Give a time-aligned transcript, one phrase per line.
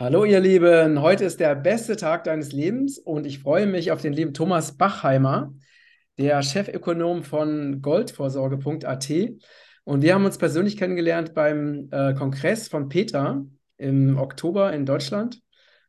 [0.00, 4.00] Hallo ihr Lieben, heute ist der beste Tag deines Lebens und ich freue mich auf
[4.00, 5.52] den lieben Thomas Bachheimer,
[6.16, 9.10] der Chefökonom von goldvorsorge.at.
[9.84, 13.44] Und wir haben uns persönlich kennengelernt beim äh, Kongress von Peter
[13.76, 15.42] im Oktober in Deutschland.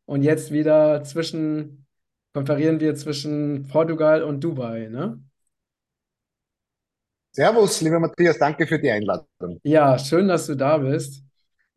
[0.04, 1.88] Und jetzt wieder zwischen,
[2.34, 5.23] konferieren wir zwischen Portugal und Dubai, ne?
[7.32, 9.62] Servus, lieber Matthias, danke für die Einladung.
[9.64, 11.23] Ja, schön, dass du da bist.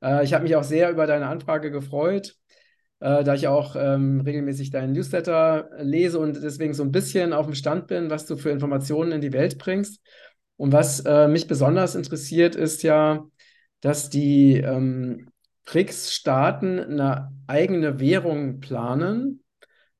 [0.04, 2.36] Äh, ich habe mich auch sehr über deine Anfrage gefreut,
[3.00, 7.46] äh, da ich auch ähm, regelmäßig deinen Newsletter lese und deswegen so ein bisschen auf
[7.46, 10.00] dem Stand bin, was du für Informationen in die Welt bringst.
[10.56, 13.24] Und was äh, mich besonders interessiert, ist ja,
[13.80, 15.28] dass die ähm,
[15.64, 19.42] BRICS-Staaten eine eigene Währung planen.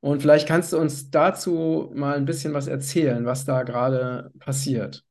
[0.00, 5.02] Und vielleicht kannst du uns dazu mal ein bisschen was erzählen, was da gerade passiert.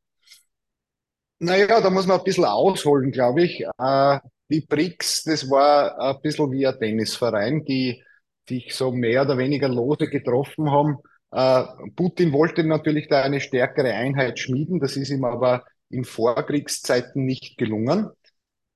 [1.40, 3.66] Naja, da muss man ein bisschen ausholen, glaube ich.
[3.78, 4.20] Äh,
[4.50, 8.04] die BRICS, das war ein bisschen wie ein Tennisverein, die
[8.48, 10.98] sich so mehr oder weniger lose getroffen haben.
[11.32, 11.64] Äh,
[11.96, 17.58] Putin wollte natürlich da eine stärkere Einheit schmieden, das ist ihm aber in Vorkriegszeiten nicht
[17.58, 18.10] gelungen.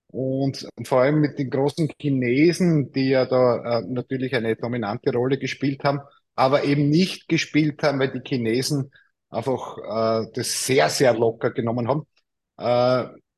[0.07, 5.37] Und vor allem mit den großen Chinesen, die ja da äh, natürlich eine dominante Rolle
[5.37, 5.99] gespielt haben,
[6.35, 8.91] aber eben nicht gespielt haben, weil die Chinesen
[9.29, 12.07] einfach äh, das sehr, sehr locker genommen haben.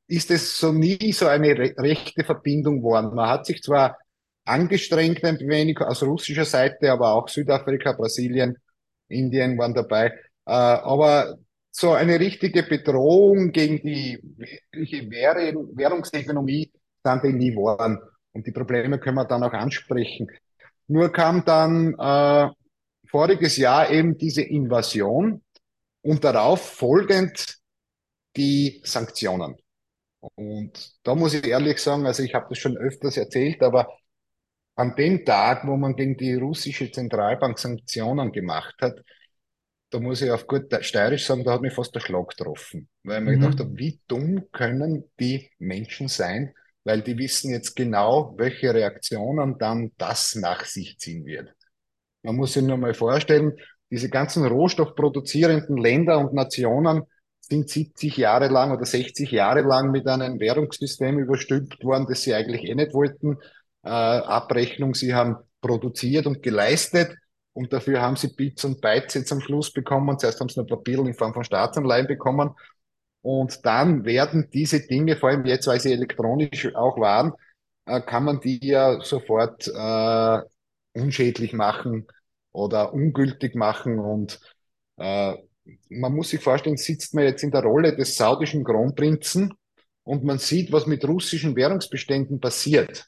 [0.10, 3.16] Ist es so nie so eine re rechte Verbindung geworden.
[3.16, 3.98] Man hat sich zwar
[4.44, 8.58] angestrengt ein wenig aus russischer Seite, aber auch Südafrika, Brasilien,
[9.08, 10.08] Indien waren dabei.
[10.46, 11.38] Äh, aber
[11.72, 16.72] so eine richtige Bedrohung gegen die wirkliche Währung, Währungsökonomie
[17.04, 18.00] sind die nie geworden.
[18.34, 20.28] Und die Probleme können wir dann auch ansprechen.
[20.88, 22.50] Nur kam dann äh,
[23.08, 25.44] voriges Jahr eben diese Invasion
[26.02, 27.60] und darauf folgend
[28.36, 29.56] die Sanktionen.
[30.22, 33.88] Und da muss ich ehrlich sagen, also ich habe das schon öfters erzählt, aber
[34.76, 39.04] an dem Tag, wo man gegen die russische Zentralbank Sanktionen gemacht hat,
[39.92, 42.90] da muss ich auf gut steirisch sagen, da hat mich fast der Schlag getroffen.
[43.04, 43.62] Weil ich mir gedacht Mhm.
[43.62, 46.54] habe, wie dumm können die Menschen sein,
[46.84, 51.54] weil die wissen jetzt genau, welche Reaktionen dann das nach sich ziehen wird.
[52.24, 53.58] Man muss sich nur mal vorstellen,
[53.92, 57.04] diese ganzen rohstoffproduzierenden Länder und Nationen
[57.50, 62.34] sind 70 Jahre lang oder 60 Jahre lang mit einem Währungssystem überstülpt worden, das sie
[62.34, 63.38] eigentlich eh nicht wollten.
[63.84, 67.16] Äh, Abrechnung, sie haben produziert und geleistet
[67.54, 70.20] und dafür haben sie Bits und Bytes jetzt am Schluss bekommen.
[70.20, 72.52] Zuerst haben sie noch Papier in Form von Staatsanleihen bekommen
[73.22, 77.34] und dann werden diese Dinge, vor allem jetzt, weil sie elektronisch auch waren,
[77.86, 80.40] äh, kann man die ja sofort äh,
[80.94, 82.08] unschädlich machen
[82.52, 84.40] oder ungültig machen und
[84.98, 85.36] äh,
[85.90, 89.54] man muss sich vorstellen, sitzt man jetzt in der Rolle des saudischen Kronprinzen
[90.04, 93.08] und man sieht, was mit russischen Währungsbeständen passiert.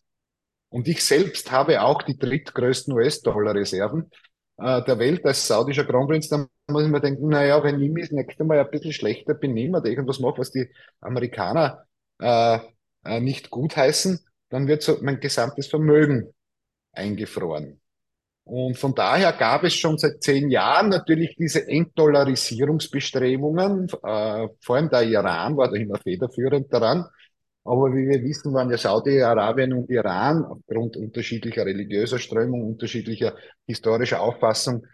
[0.69, 4.09] Und ich selbst habe auch die drittgrößten US-Dollar-Reserven
[4.57, 6.29] äh, der Welt als saudischer Kronprinz.
[6.29, 9.33] Da muss ich mir denken, naja, wenn ich mich das nächste Mal ein bisschen schlechter
[9.33, 10.69] benehme oder irgendwas mache, was die
[11.01, 11.85] Amerikaner
[12.19, 12.59] äh,
[13.03, 14.19] äh, nicht gutheißen,
[14.49, 16.33] dann wird so mein gesamtes Vermögen
[16.93, 17.80] eingefroren.
[18.43, 23.87] Und von daher gab es schon seit zehn Jahren natürlich diese Entdollarisierungsbestrebungen.
[24.03, 27.05] Äh, vor allem der Iran war da immer federführend daran.
[27.63, 33.35] Aber wie wir wissen, waren ja Saudi-Arabien und Iran aufgrund unterschiedlicher religiöser Strömung, unterschiedlicher
[33.67, 34.85] historischer Auffassung,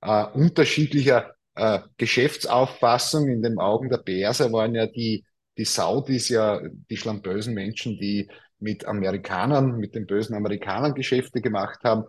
[0.00, 3.28] äh, unterschiedlicher äh, Geschäftsauffassung.
[3.28, 5.24] In den Augen der Perser waren ja die,
[5.58, 6.60] die Saudis ja
[6.90, 8.28] die schlampösen Menschen, die
[8.60, 12.04] mit Amerikanern, mit den bösen Amerikanern Geschäfte gemacht haben.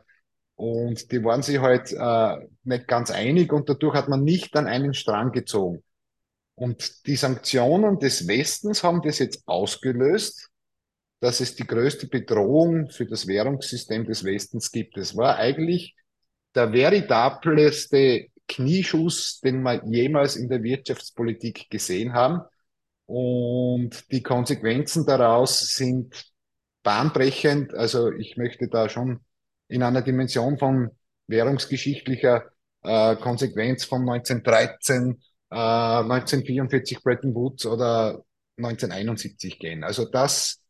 [0.56, 4.68] Und die waren sich halt äh, nicht ganz einig und dadurch hat man nicht an
[4.68, 5.84] einen Strang gezogen.
[6.56, 10.50] Und die Sanktionen des Westens haben das jetzt ausgelöst,
[11.20, 14.98] dass es die größte Bedrohung für das Währungssystem des Westens gibt.
[14.98, 15.94] Es war eigentlich
[16.54, 22.42] der veritableste Knieschuss, den wir jemals in der Wirtschaftspolitik gesehen haben.
[23.08, 26.32] Und die Konsequenzen daraus sind
[26.84, 27.74] bahnbrechend.
[27.74, 29.20] Also ich möchte da schon
[29.68, 30.90] in einer Dimension von
[31.28, 32.46] währungsgeschichtlicher
[32.84, 35.20] äh, Konsequenz von 1913,
[35.52, 38.24] äh, 1944 Bretton Woods oder
[38.58, 39.84] 1971 gehen.
[39.84, 40.62] Also das,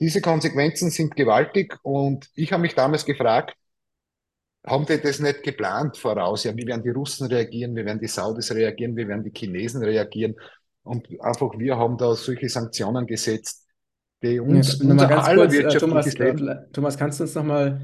[0.00, 3.54] diese Konsequenzen sind gewaltig und ich habe mich damals gefragt,
[4.66, 6.44] haben die das nicht geplant voraus?
[6.44, 7.74] Ja, wie werden die Russen reagieren?
[7.76, 8.96] Wie werden die Saudis reagieren?
[8.96, 10.34] Wie werden die Chinesen reagieren?
[10.82, 13.66] Und einfach wir haben da solche Sanktionen gesetzt,
[14.22, 17.80] die Ja, uns nochmal unser aller kurz, äh, Thomas, äh, Thomas, kannst du uns nochmal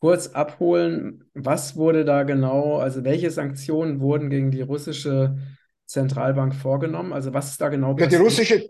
[0.00, 1.24] kurz abholen?
[1.34, 5.38] Was wurde da genau, also welche Sanktionen wurden gegen die russische
[5.86, 7.12] Zentralbank vorgenommen?
[7.12, 8.16] Also was ist da genau Ja, die passiert?
[8.16, 8.68] russische,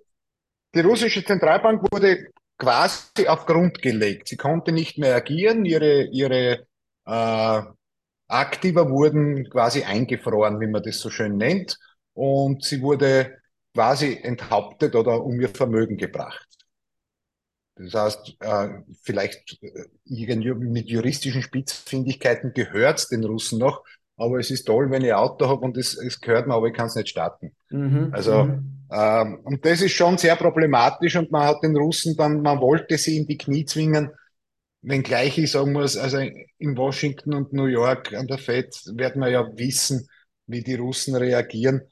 [0.75, 2.29] die russische Zentralbank wurde
[2.59, 4.29] quasi auf Grund gelegt.
[4.29, 6.67] Sie konnte nicht mehr agieren, ihre, ihre
[7.07, 7.63] äh,
[8.29, 11.79] Aktiva wurden quasi eingefroren, wie man das so schön nennt,
[12.15, 13.39] und sie wurde
[13.75, 16.48] quasi enthauptet oder um ihr Vermögen gebracht.
[17.79, 18.69] Das heißt, äh,
[19.03, 23.85] vielleicht äh, mit juristischen Spitzfindigkeiten gehört es den Russen noch,
[24.17, 26.67] aber es ist toll, wenn ich ein Auto habe und es, es gehört mir, aber
[26.67, 27.53] ich kann es nicht starten.
[27.71, 28.87] Mhm, also, mhm.
[28.91, 32.99] ähm, und das ist schon sehr problematisch und man hat den Russen dann, man wollte
[32.99, 34.11] sie in die Knie zwingen,
[34.83, 39.29] wenngleich ich sagen muss, also in Washington und New York an der FED werden wir
[39.29, 40.09] ja wissen,
[40.47, 41.83] wie die Russen reagieren.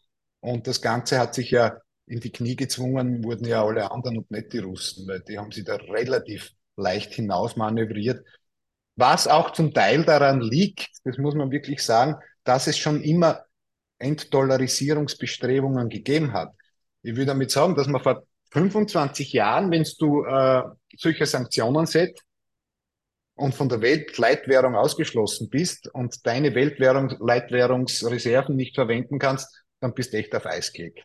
[0.40, 4.30] Und das Ganze hat sich ja in die Knie gezwungen, wurden ja alle anderen und
[4.30, 8.24] nicht die Russen, weil die haben sich da relativ leicht hinausmanövriert.
[8.96, 13.44] Was auch zum Teil daran liegt, das muss man wirklich sagen, dass es schon immer
[13.98, 16.52] Entdollarisierungsbestrebungen gegeben hat.
[17.02, 20.62] Ich würde damit sagen, dass man vor 25 Jahren, wenn du äh,
[20.96, 22.22] solche Sanktionen setzt
[23.34, 30.12] und von der Weltleitwährung ausgeschlossen bist und deine Weltwährung, Leitwährungsreserven nicht verwenden kannst, dann bist
[30.12, 31.04] du echt auf Eis gelegt.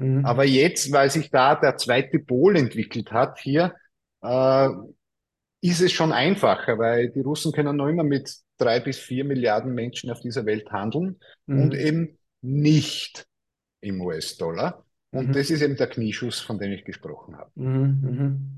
[0.00, 0.24] Mhm.
[0.24, 3.74] Aber jetzt, weil sich da der zweite Pol entwickelt hat hier,
[4.22, 4.68] äh,
[5.60, 9.74] ist es schon einfacher, weil die Russen können noch immer mit drei bis vier Milliarden
[9.74, 11.62] Menschen auf dieser Welt handeln mhm.
[11.62, 13.26] und eben nicht
[13.82, 14.86] im US-Dollar.
[15.10, 15.32] Und mhm.
[15.32, 17.50] das ist eben der Knieschuss, von dem ich gesprochen habe.
[17.54, 18.00] Mhm.
[18.02, 18.56] mhm.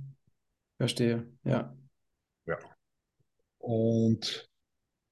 [0.78, 1.74] Verstehe, ja.
[2.46, 2.58] Ja.
[3.58, 4.48] Und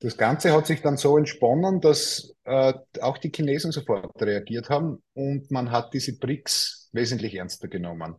[0.00, 5.02] das Ganze hat sich dann so entsponnen, dass äh, auch die Chinesen sofort reagiert haben
[5.12, 8.17] und man hat diese BRICS wesentlich ernster genommen.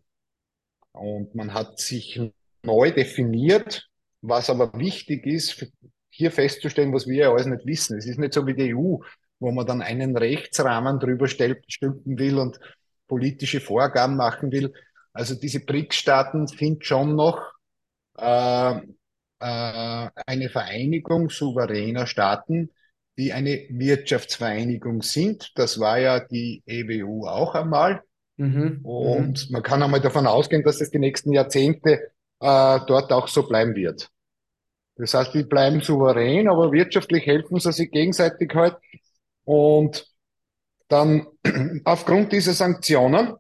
[0.91, 2.21] Und man hat sich
[2.63, 3.89] neu definiert,
[4.21, 5.65] was aber wichtig ist,
[6.09, 7.97] hier festzustellen, was wir ja alles nicht wissen.
[7.97, 8.97] Es ist nicht so wie die EU,
[9.39, 12.59] wo man dann einen Rechtsrahmen drüber stülpen will und
[13.07, 14.71] politische Vorgaben machen will.
[15.13, 17.41] Also diese BRICS-Staaten sind schon noch
[18.17, 18.81] äh,
[19.41, 22.69] eine Vereinigung souveräner Staaten,
[23.17, 25.51] die eine Wirtschaftsvereinigung sind.
[25.55, 28.01] Das war ja die EWU auch einmal.
[28.37, 28.79] Mhm.
[28.83, 29.53] Und mhm.
[29.53, 33.75] man kann einmal davon ausgehen, dass es die nächsten Jahrzehnte äh, dort auch so bleiben
[33.75, 34.09] wird.
[34.95, 38.77] Das heißt, die bleiben souverän, aber wirtschaftlich helfen sie sich gegenseitig halt.
[39.43, 40.07] Und
[40.87, 41.27] dann
[41.85, 43.33] aufgrund dieser Sanktionen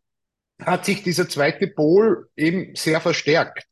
[0.61, 3.65] hat sich dieser zweite Pol eben sehr verstärkt.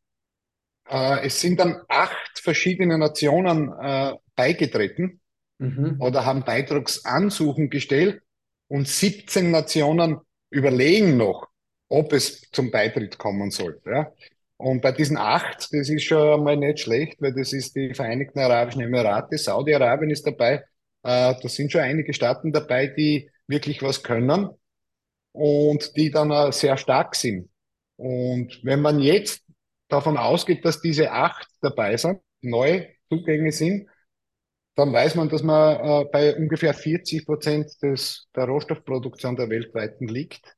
[0.89, 5.21] Äh, es sind dann acht verschiedene Nationen äh, beigetreten
[5.59, 5.97] mhm.
[5.99, 8.21] oder haben Beitragsansuchen gestellt
[8.67, 10.19] und 17 Nationen
[10.49, 11.47] überlegen noch,
[11.89, 13.81] ob es zum Beitritt kommen soll.
[13.85, 14.11] Ja?
[14.57, 18.39] Und bei diesen acht, das ist schon mal nicht schlecht, weil das ist die Vereinigten
[18.39, 20.63] Arabischen Emirate, Saudi-Arabien ist dabei.
[21.03, 24.49] Äh, da sind schon einige Staaten dabei, die wirklich was können
[25.31, 27.49] und die dann auch sehr stark sind.
[27.95, 29.43] Und wenn man jetzt
[29.89, 33.89] davon ausgeht, dass diese acht dabei sind, neue Zugänge sind,
[34.75, 40.07] dann weiß man, dass man äh, bei ungefähr 40 Prozent des, der Rohstoffproduktion der weltweiten
[40.07, 40.55] liegt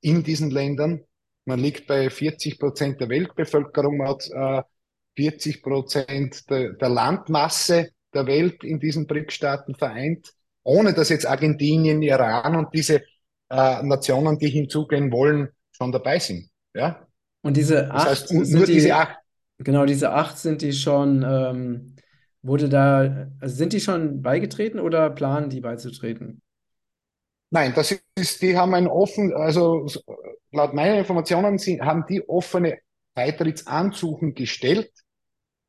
[0.00, 1.04] in diesen Ländern.
[1.44, 4.62] Man liegt bei 40 Prozent der Weltbevölkerung, man hat äh,
[5.16, 10.32] 40 Prozent der, der, Landmasse der Welt in diesen BRIC-Staaten vereint,
[10.62, 13.02] ohne dass jetzt Argentinien, Iran und diese
[13.50, 16.48] äh, Nationen, die hinzugehen wollen, schon dabei sind.
[16.74, 17.07] Ja?
[17.48, 19.16] Und diese acht, das heißt, nur die, diese acht.
[19.56, 21.96] Genau, diese acht sind die schon, ähm,
[22.42, 26.42] wurde da, also sind die schon beigetreten oder planen die beizutreten?
[27.48, 29.86] Nein, das ist, die haben ein offen, also
[30.52, 32.80] laut meinen Informationen sind, haben die offene
[33.14, 34.92] Beitrittsansuchen gestellt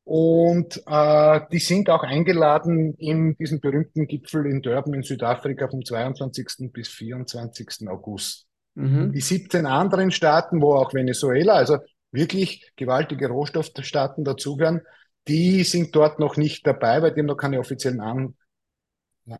[0.04, 5.82] und äh, die sind auch eingeladen in diesen berühmten Gipfel in Durban in Südafrika vom
[5.82, 6.70] 22.
[6.74, 7.88] bis 24.
[7.88, 8.49] August.
[8.74, 9.12] Mhm.
[9.12, 11.78] Die 17 anderen Staaten, wo auch Venezuela, also
[12.12, 14.82] wirklich gewaltige Rohstoffstaaten dazugehören,
[15.28, 18.34] die sind dort noch nicht dabei, weil die haben noch keine offiziellen An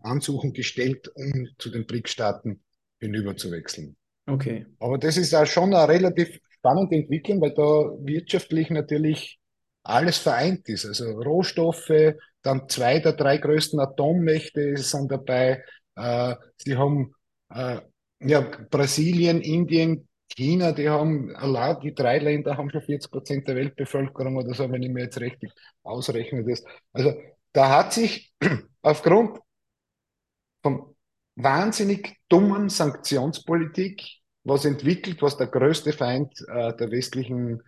[0.03, 2.63] Ansuchen gestellt, um zu den BRIC-Staaten
[3.01, 3.97] hinüberzuwechseln.
[4.27, 4.67] Okay.
[4.79, 7.63] Aber das ist auch schon eine relativ spannende Entwicklung, weil da
[8.05, 9.41] wirtschaftlich natürlich
[9.83, 10.85] alles vereint ist.
[10.85, 15.65] Also Rohstoffe, dann zwei der drei größten Atommächte sind dabei.
[15.97, 17.15] Äh, sie haben
[17.49, 17.81] äh,
[18.21, 23.57] ja, Brasilien, Indien, China, die haben, allein die drei Länder haben schon 40 Prozent der
[23.57, 26.45] Weltbevölkerung oder so, wenn ich mir jetzt richtig ausrechne.
[26.45, 26.63] Das.
[26.93, 27.15] Also
[27.53, 28.33] da hat sich
[28.83, 29.39] aufgrund
[30.63, 30.95] von
[31.37, 37.63] wahnsinnig dummen Sanktionspolitik was entwickelt, was der größte Feind äh, der westlichen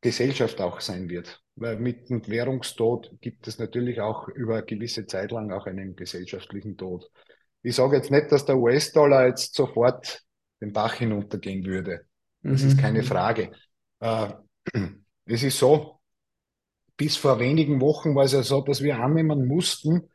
[0.00, 1.42] Gesellschaft auch sein wird.
[1.56, 5.96] Weil mit dem Währungstod gibt es natürlich auch über eine gewisse Zeit lang auch einen
[5.96, 7.10] gesellschaftlichen Tod.
[7.64, 10.22] Ich sage jetzt nicht, dass der US-Dollar jetzt sofort
[10.60, 12.06] den Bach hinuntergehen würde.
[12.42, 12.68] Das mhm.
[12.68, 13.50] ist keine Frage.
[14.00, 14.28] Äh,
[15.26, 16.00] Es ist so,
[16.96, 20.10] bis vor wenigen Wochen war es ja so, dass wir annehmen mussten,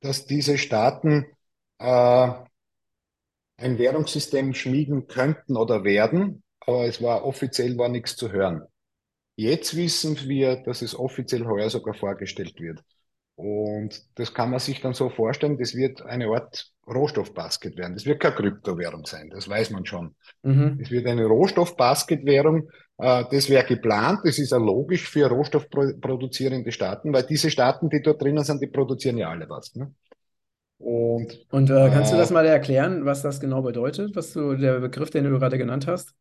[0.00, 1.26] dass diese Staaten
[1.78, 2.30] äh,
[3.56, 8.62] ein Währungssystem schmieden könnten oder werden, aber es war offiziell war nichts zu hören.
[9.36, 12.82] Jetzt wissen wir, dass es offiziell heuer sogar vorgestellt wird.
[13.34, 17.94] Und das kann man sich dann so vorstellen, das wird eine Art Rohstoffbasket werden.
[17.94, 20.14] Das wird keine Kryptowährung sein, das weiß man schon.
[20.42, 20.78] Mhm.
[20.80, 22.68] Es wird eine Rohstoffbasketwährung.
[22.98, 24.20] Äh, das wäre geplant.
[24.24, 28.66] Das ist ja logisch für rohstoffproduzierende Staaten, weil diese Staaten, die dort drinnen sind, die
[28.68, 29.74] produzieren ja alle was.
[29.74, 29.94] Ne?
[30.78, 34.56] Und Und äh, kannst du das äh, mal erklären, was das genau bedeutet, was du,
[34.56, 36.14] der Begriff, den du gerade genannt hast?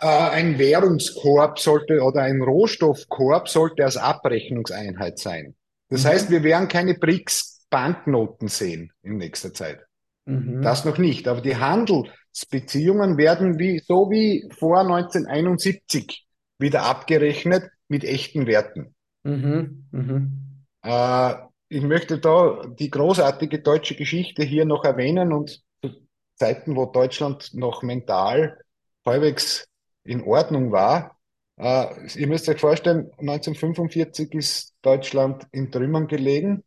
[0.00, 5.54] äh, ein Währungskorb sollte oder ein Rohstoffkorb sollte als Abrechnungseinheit sein.
[5.92, 6.32] Das heißt, Mhm.
[6.32, 9.80] wir werden keine BRICS-Banknoten sehen in nächster Zeit.
[10.26, 10.90] Das Mhm.
[10.90, 11.28] noch nicht.
[11.28, 16.26] Aber die Handelsbeziehungen werden wie, so wie vor 1971
[16.58, 18.94] wieder abgerechnet mit echten Werten.
[19.24, 19.86] Mhm.
[19.90, 20.64] Mhm.
[20.82, 21.34] Äh,
[21.68, 25.90] ich möchte da die großartige deutsche Geschichte hier noch erwähnen und zu
[26.36, 28.58] Zeiten, wo Deutschland noch mental
[29.04, 29.66] halbwegs
[30.04, 31.11] in Ordnung war.
[31.56, 36.64] Äh, ihr müsst euch vorstellen, 1945 ist Deutschland in Trümmern gelegen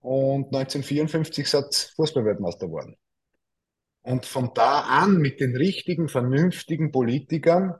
[0.00, 2.96] und 1954 ist Fußballweltmeister geworden.
[4.02, 7.74] Und von da an mit den richtigen, vernünftigen Politikern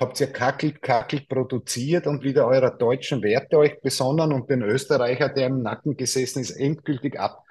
[0.00, 5.28] habt ihr kackelt, kackelt produziert und wieder eurer deutschen Werte euch besonnen und den Österreicher,
[5.28, 7.44] der im Nacken gesessen ist, endgültig ab,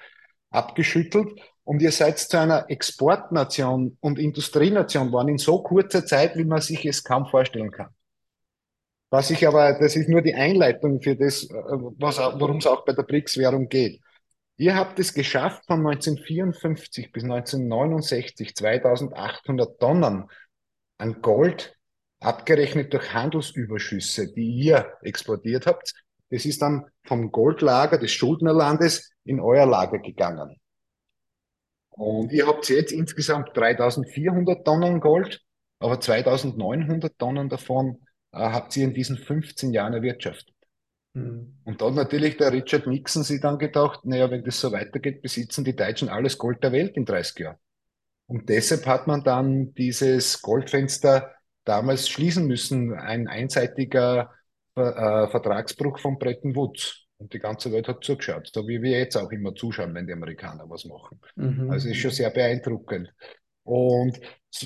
[0.49, 1.39] abgeschüttelt.
[1.63, 6.61] Und ihr seid zu einer Exportnation und Industrienation geworden in so kurzer Zeit, wie man
[6.61, 7.89] sich es kaum vorstellen kann.
[9.09, 12.93] Was ich aber, das ist nur die Einleitung für das, äh, worum es auch bei
[12.93, 14.01] der BRICS-Währung geht.
[14.57, 20.25] Ihr habt es geschafft, von 1954 bis 1969 2800 Tonnen
[20.97, 21.77] an Gold,
[22.19, 25.93] abgerechnet durch Handelsüberschüsse, die ihr exportiert habt.
[26.31, 30.57] Das ist dann vom Goldlager des Schuldnerlandes in euer Lager gegangen.
[31.91, 35.41] Und ihr habt jetzt insgesamt 3400 Tonnen Gold,
[35.79, 38.06] aber 2900 Tonnen davon
[38.37, 40.53] äh, habt ihr in diesen 15 Jahren erwirtschaftet.
[41.13, 41.57] Mhm.
[41.63, 45.21] Und da hat natürlich der Richard Nixon sich dann gedacht, naja, wenn das so weitergeht,
[45.21, 47.57] besitzen die Deutschen alles Gold der Welt in 30 Jahren.
[48.27, 51.31] Und deshalb hat man dann dieses Goldfenster
[51.63, 54.31] damals schließen müssen, ein einseitiger
[54.75, 57.05] äh, Vertragsbruch von Bretton Woods.
[57.19, 60.13] Und die ganze Welt hat zugeschaut, so wie wir jetzt auch immer zuschauen, wenn die
[60.13, 61.19] Amerikaner was machen.
[61.67, 62.15] Also ist schon Mhm.
[62.15, 63.13] sehr beeindruckend.
[63.67, 64.21] Und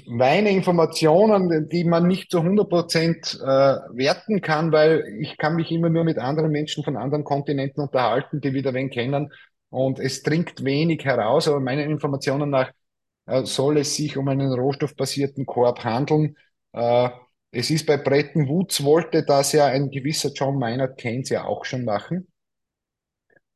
[0.06, 5.72] meine Informationen, die man nicht zu 100 Prozent äh, werten kann, weil ich kann mich
[5.72, 9.34] immer nur mit anderen Menschen von anderen Kontinenten unterhalten, die wieder wen kennen.
[9.70, 12.72] Und es dringt wenig heraus, aber meinen Informationen nach
[13.26, 16.38] äh, soll es sich um einen rohstoffbasierten Korb handeln.
[16.74, 17.10] Äh,
[17.50, 21.66] es ist bei Bretton Woods, wollte das ja ein gewisser John Maynard Keynes ja auch
[21.66, 22.31] schon machen.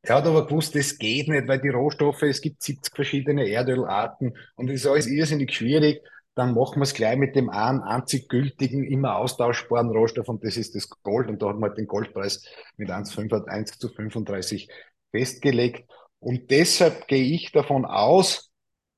[0.08, 4.36] Er hat aber gewusst, das geht nicht, weil die Rohstoffe, es gibt 70 verschiedene Erdölarten
[4.54, 6.00] und es ist alles irrsinnig schwierig.
[6.36, 10.56] Dann machen wir es gleich mit dem einen einzig gültigen, immer austauschbaren Rohstoff und das
[10.56, 11.28] ist das Gold.
[11.28, 12.44] Und da hat man halt den Goldpreis
[12.76, 14.68] mit 1,5, 1 zu 35
[15.10, 15.90] festgelegt.
[16.20, 18.52] Und deshalb gehe ich davon aus,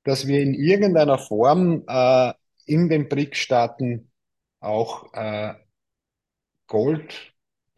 [0.04, 2.32] dass wir in irgendeiner Form äh,
[2.66, 4.10] in den BRICS-Staaten
[4.60, 5.54] auch äh,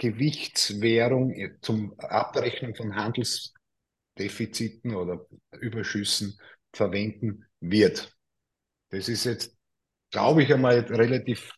[0.00, 5.26] Goldgewichtswährung zum Abrechnen von Handelsdefiziten oder
[5.61, 6.38] Überschüssen
[6.73, 8.16] verwenden wird.
[8.90, 9.54] Das ist jetzt,
[10.11, 11.52] glaube ich, einmal relativ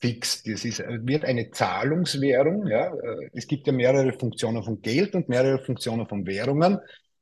[0.00, 0.42] fix.
[0.42, 2.66] Das ist, wird eine Zahlungswährung.
[2.66, 2.92] Ja.
[3.32, 6.78] Es gibt ja mehrere Funktionen von Geld und mehrere Funktionen von Währungen.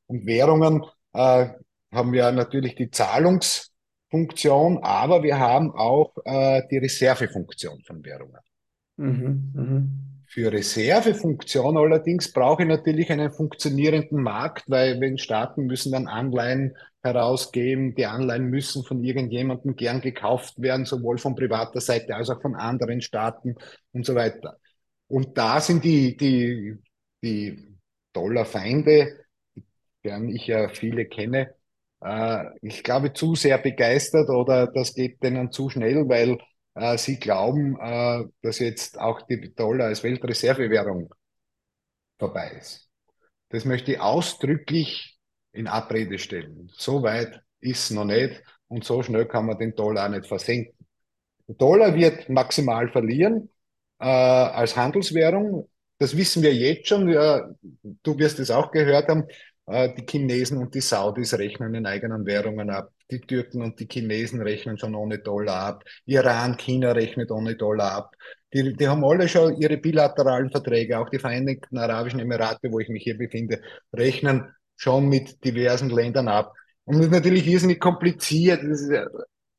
[0.07, 1.49] Und Währungen äh,
[1.91, 8.41] haben ja natürlich die Zahlungsfunktion, aber wir haben auch äh, die Reservefunktion von Währungen.
[8.97, 9.51] Mhm.
[9.53, 10.09] Mhm.
[10.31, 16.77] Für Reservefunktion allerdings brauche ich natürlich einen funktionierenden Markt, weil wenn Staaten müssen dann Anleihen
[17.01, 22.43] herausgeben, die Anleihen müssen von irgendjemandem gern gekauft werden, sowohl von privater Seite als auch
[22.43, 23.55] von anderen Staaten
[23.91, 24.57] und so weiter.
[25.07, 26.75] Und da sind die, die,
[27.23, 27.75] die
[28.13, 29.25] Dollarfeinde,
[30.03, 31.55] deren ich ja viele kenne,
[32.01, 36.37] äh, ich glaube, zu sehr begeistert oder das geht denen zu schnell, weil
[36.97, 41.13] sie glauben, äh, dass jetzt auch die Dollar als Weltreservewährung
[42.17, 42.89] vorbei ist.
[43.49, 45.17] Das möchte ich ausdrücklich
[45.51, 46.69] in Abrede stellen.
[46.73, 50.75] So weit ist noch nicht und so schnell kann man den Dollar auch nicht versenken.
[51.47, 53.49] Der Dollar wird maximal verlieren
[53.99, 55.67] äh, als Handelswährung.
[55.97, 57.09] Das wissen wir jetzt schon.
[57.09, 57.49] Ja,
[57.81, 59.25] du wirst es auch gehört haben.
[59.65, 62.91] Äh, die Chinesen und die Saudis rechnen in eigenen Währungen ab.
[63.11, 65.83] Die Türken und die Chinesen rechnen schon ohne Dollar ab.
[66.05, 68.15] Iran, China rechnet ohne Dollar ab.
[68.53, 72.89] Die, die haben alle schon ihre bilateralen Verträge, auch die Vereinigten Arabischen Emirate, wo ich
[72.89, 73.61] mich hier befinde,
[73.93, 76.53] rechnen schon mit diversen Ländern ab.
[76.85, 79.07] Und das ist natürlich irrsinnig kompliziert, das ist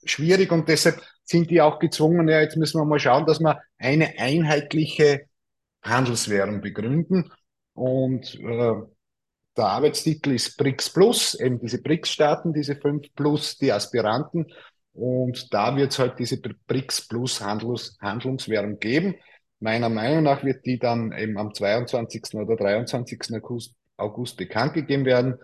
[0.04, 3.60] schwierig und deshalb sind die auch gezwungen, ja, jetzt müssen wir mal schauen, dass wir
[3.78, 5.26] eine einheitliche
[5.82, 7.30] Handelswährung begründen.
[7.74, 8.74] Und äh,
[9.56, 14.46] der Arbeitstitel ist BRICS Plus, eben diese BRICS-Staaten, diese fünf plus die Aspiranten.
[14.92, 19.14] Und da wird es halt diese BRICS Plus Handlungs Handlungswährung geben.
[19.60, 22.34] Meiner Meinung nach wird die dann eben am 22.
[22.34, 23.34] oder 23.
[23.34, 25.34] August, August bekannt gegeben werden.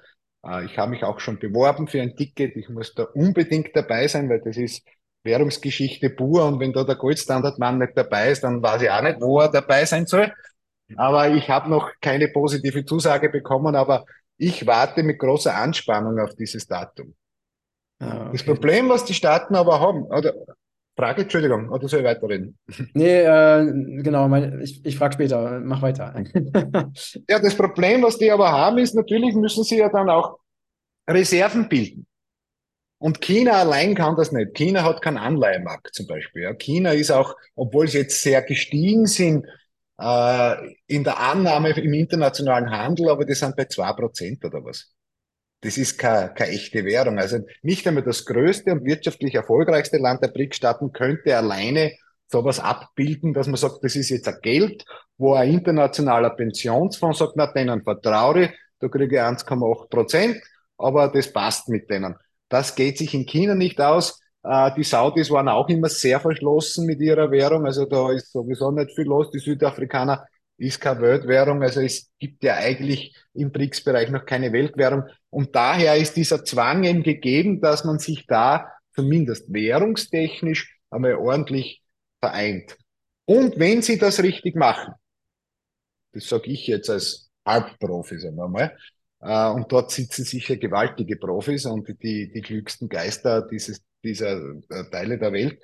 [0.44, 2.56] Äh, ich habe mich auch schon beworben für ein Ticket.
[2.56, 4.86] Ich muss da unbedingt dabei sein, weil das ist
[5.22, 6.46] Währungsgeschichte pur.
[6.46, 9.50] Und wenn da der Goldstandardmann nicht dabei ist, dann weiß ich auch nicht, wo er
[9.50, 10.32] dabei sein soll.
[10.96, 14.04] Aber ich habe noch keine positive Zusage bekommen, aber
[14.36, 17.14] ich warte mit großer Anspannung auf dieses Datum.
[17.98, 18.28] Ah, okay.
[18.32, 20.34] Das Problem, was die Staaten aber haben, oder
[20.96, 22.58] Frage, Entschuldigung, oder soll ich weiterreden?
[22.94, 26.14] Nee, äh, genau, mein, ich, ich frage später, mach weiter.
[27.28, 30.38] ja, das Problem, was die aber haben, ist natürlich müssen sie ja dann auch
[31.08, 32.06] Reserven bilden.
[32.98, 34.54] Und China allein kann das nicht.
[34.54, 36.54] China hat keinen Anleihemarkt zum Beispiel.
[36.54, 39.46] China ist auch, obwohl sie jetzt sehr gestiegen sind,
[39.98, 44.92] äh, in der Annahme im internationalen Handel, aber die sind bei zwei Prozent oder was.
[45.60, 47.18] Das ist keine, keine echte Währung.
[47.18, 51.92] Also nicht einmal das größte und wirtschaftlich erfolgreichste Land der BRIC-Staaten könnte alleine
[52.28, 54.84] sowas abbilden, dass man sagt, das ist jetzt ein Geld,
[55.16, 58.50] wo ein internationaler Pensionsfonds sagt, na, denen vertraue ich,
[58.80, 60.42] da kriege ich 1,8 Prozent,
[60.76, 62.16] aber das passt mit denen.
[62.48, 64.20] Das geht sich in China nicht aus.
[64.46, 67.66] Äh, die Saudis waren auch immer sehr verschlossen mit ihrer Währung.
[67.66, 69.30] Also da ist sowieso nicht viel los.
[69.30, 70.26] Die Südafrikaner
[70.56, 71.62] ist keine Weltwährung.
[71.62, 75.04] Also es gibt ja eigentlich im BRICS-Bereich noch keine Weltwährung.
[75.30, 81.82] Und daher ist dieser Zwang eben gegeben, dass man sich da zumindest währungstechnisch einmal ordentlich
[82.20, 82.76] vereint.
[83.26, 84.94] Und wenn sie das richtig machen,
[86.12, 88.76] das sage ich jetzt als Halbprofi, sagen wir mal,
[89.20, 94.38] äh, und dort sitzen sicher gewaltige Profis und die, die klügsten Geister dieses, dieser
[94.70, 95.60] äh, Teile der Welt.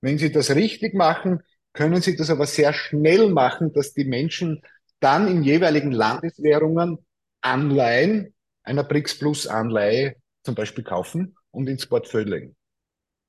[0.00, 4.62] Wenn sie das richtig machen, können sie das aber sehr schnell machen, dass die Menschen
[4.98, 6.98] dann in jeweiligen Landeswährungen
[7.40, 12.56] Anleihen einer BRICS Plus Anleihe zum Beispiel kaufen und ins Portfolio legen.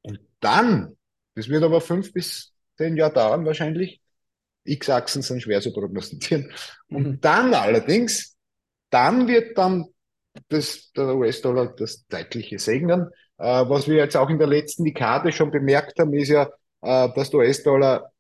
[0.02, 0.98] Und dann,
[1.36, 4.02] das wird aber fünf bis zehn Jahre dauern wahrscheinlich,
[4.66, 6.52] X-Achsen sind schwer zu prognostizieren.
[6.88, 7.22] Und mhm.
[7.22, 8.34] dann allerdings
[8.94, 9.88] dann wird dann
[10.50, 13.10] das, der US-Dollar das zeitliche segnen.
[13.44, 16.50] Äh, was wir jetzt auch in der letzten Dekade schon bemerkt haben, ist ja,
[16.82, 18.14] äh, dass der US-Dollar,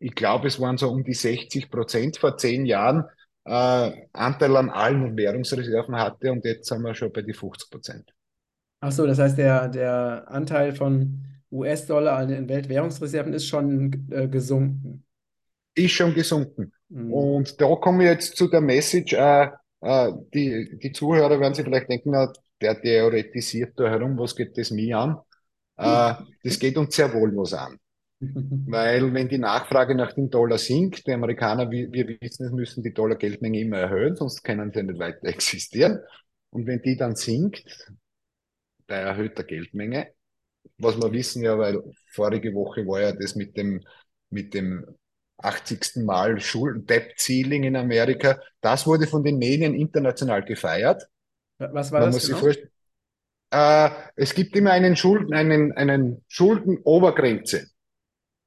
[0.00, 3.04] ich glaube, es waren so um die 60 Prozent vor zehn Jahren,
[3.44, 8.12] äh, Anteil an allen Währungsreserven hatte und jetzt sind wir schon bei die 50 Prozent.
[8.80, 14.26] Ach so, das heißt, der, der Anteil von US-Dollar an den Weltwährungsreserven ist schon äh,
[14.26, 15.04] gesunken.
[15.76, 16.72] Ist schon gesunken.
[16.88, 17.12] Mhm.
[17.12, 19.48] Und da kommen wir jetzt zu der Message, äh,
[19.80, 24.56] äh, die, die Zuhörer werden sich vielleicht denken, na, der theoretisiert da herum, was geht
[24.56, 25.18] das mir an?
[25.76, 27.78] Äh, das geht uns sehr wohl was an.
[28.20, 32.94] Weil wenn die Nachfrage nach dem Dollar sinkt, die Amerikaner, wie wir wissen, müssen die
[32.94, 36.00] Dollar-Geldmenge immer erhöhen, sonst können sie nicht weiter existieren.
[36.50, 37.92] Und wenn die dann sinkt,
[38.86, 40.08] bei erhöhter Geldmenge,
[40.78, 43.82] was wir wissen ja, weil vorige Woche war ja das mit dem,
[44.30, 44.84] mit dem
[45.38, 46.04] 80.
[46.04, 48.40] Mal Schulden-Debt-Ceiling in Amerika.
[48.60, 51.02] Das wurde von den Medien international gefeiert.
[51.58, 52.46] Was war Man das genau?
[53.50, 57.68] Äh, es gibt immer einen Schulden, einen, einen Schuldenobergrenze.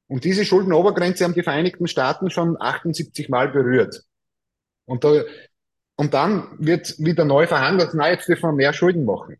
[0.07, 4.03] Und diese Schuldenobergrenze haben die Vereinigten Staaten schon 78 Mal berührt.
[4.85, 5.23] Und, da,
[5.95, 9.37] und dann wird wieder neu verhandelt, na, jetzt dürfen wir mehr Schulden machen.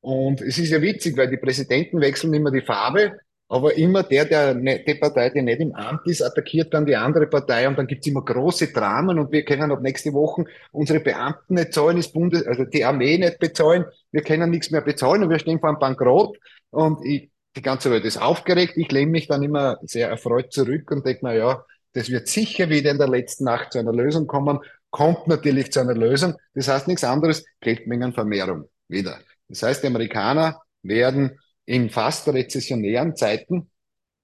[0.00, 3.18] Und es ist ja witzig, weil die Präsidenten wechseln immer die Farbe
[3.48, 6.96] aber immer der, der, ne, die Partei, die nicht im Amt ist, attackiert dann die
[6.96, 11.00] andere Partei und dann gibt's immer große Dramen und wir können ab nächste Woche unsere
[11.00, 15.22] Beamten nicht zahlen, das Bundes, also die Armee nicht bezahlen, wir können nichts mehr bezahlen
[15.22, 16.36] und wir stehen vor einem Bankrott
[16.70, 18.74] und ich, die ganze Welt ist aufgeregt.
[18.76, 22.68] Ich lehne mich dann immer sehr erfreut zurück und denke, na ja, das wird sicher
[22.68, 26.34] wieder in der letzten Nacht zu einer Lösung kommen, kommt natürlich zu einer Lösung.
[26.54, 29.18] Das heißt nichts anderes, Geldmengenvermehrung wieder.
[29.48, 33.70] Das heißt, die Amerikaner werden in fast rezessionären Zeiten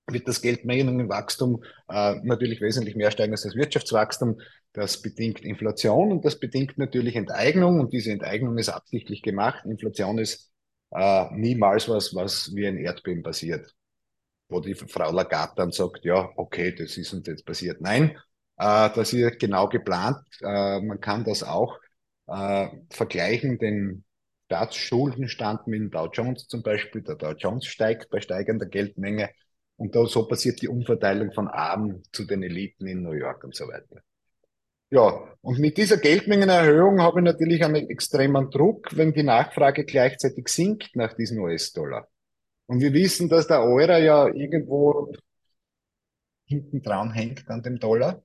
[0.06, 4.40] wird das Geldmengenwachstum äh, natürlich wesentlich mehr steigen als das Wirtschaftswachstum.
[4.72, 9.66] Das bedingt Inflation und das bedingt natürlich Enteignung und diese Enteignung ist absichtlich gemacht.
[9.66, 10.52] Inflation ist
[10.90, 13.74] äh, niemals was, was wie ein Erdbeben passiert,
[14.48, 17.82] wo die Frau Lagarde dann sagt, ja, okay, das ist uns jetzt passiert.
[17.82, 18.16] Nein,
[18.56, 20.18] äh, das ist genau geplant.
[20.40, 21.78] Äh, man kann das auch
[22.26, 24.04] äh, vergleichen, den
[24.46, 27.02] Staatsschuldenstand mit dem Dow Jones zum Beispiel.
[27.02, 29.30] Der Dow Jones steigt bei steigender Geldmenge.
[29.76, 33.54] Und da so passiert die Umverteilung von Armen zu den Eliten in New York und
[33.54, 34.02] so weiter.
[34.90, 40.46] Ja, und mit dieser Geldmengenerhöhung habe ich natürlich einen extremen Druck, wenn die Nachfrage gleichzeitig
[40.48, 42.06] sinkt nach diesem US-Dollar.
[42.66, 45.12] Und wir wissen, dass der Euro ja irgendwo
[46.44, 48.22] hinten dran hängt an dem Dollar,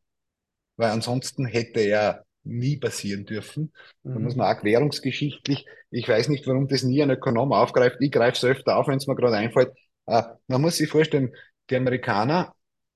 [0.75, 3.73] weil ansonsten hätte er nie passieren dürfen.
[4.03, 8.11] Da muss man auch währungsgeschichtlich, ich weiß nicht, warum das nie ein Ökonom aufgreift, ich
[8.11, 9.71] greife es öfter auf, wenn es mir gerade einfällt.
[10.05, 11.33] Äh, man muss sich vorstellen,
[11.69, 12.53] die Amerikaner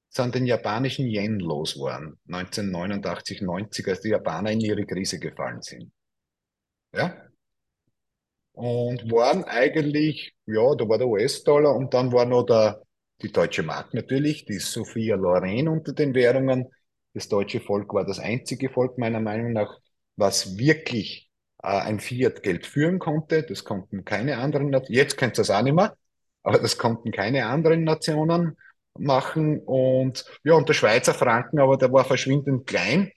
[0.09, 5.91] sind den japanischen Yen losgeworden, 1989, 90, als die Japaner in ihre Krise gefallen sind.
[6.93, 7.15] Ja?
[8.53, 12.83] Und waren eigentlich, ja, da war der US-Dollar und dann war noch der,
[13.23, 16.67] die deutsche Mark natürlich, die Sophia Loren unter den Währungen.
[17.13, 19.79] Das deutsche Volk war das einzige Volk meiner Meinung nach,
[20.15, 21.29] was wirklich
[21.61, 23.43] äh, ein Fiat-Geld führen konnte.
[23.43, 24.95] Das konnten keine anderen Nationen.
[24.95, 25.95] Jetzt könnt ihr es auch nicht mehr,
[26.43, 28.57] aber das konnten keine anderen Nationen
[28.97, 29.59] machen.
[29.59, 33.11] Und ja, und der Schweizer Franken, aber der war verschwindend klein.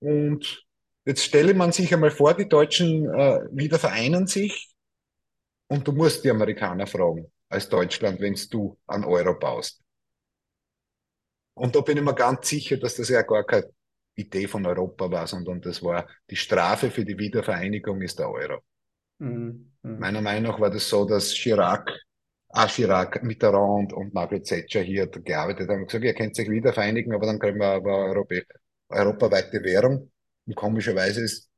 [0.00, 0.64] Und
[1.04, 4.70] jetzt stelle man sich einmal vor, die Deutschen äh, wieder vereinen sich
[5.68, 9.79] und du musst die Amerikaner fragen, als Deutschland, wenn du an Euro baust.
[11.54, 13.70] Und da bin ich mir ganz sicher, dass das ja gar keine
[14.14, 18.60] Idee von Europa war, sondern das war die Strafe für die Wiedervereinigung ist der Euro.
[19.18, 19.72] Mhm.
[19.82, 19.98] Mhm.
[19.98, 21.90] Meiner Meinung nach war das so, dass Chirac
[22.52, 26.72] Ah, Chirac, Mitterrand und Margaret Thatcher hier gearbeitet haben und gesagt, ihr könnt sich wieder
[26.72, 28.42] vereinigen, aber dann kriegen wir aber Europä
[28.88, 30.10] europaweite Währung.
[30.46, 31.48] Und komischerweise ist,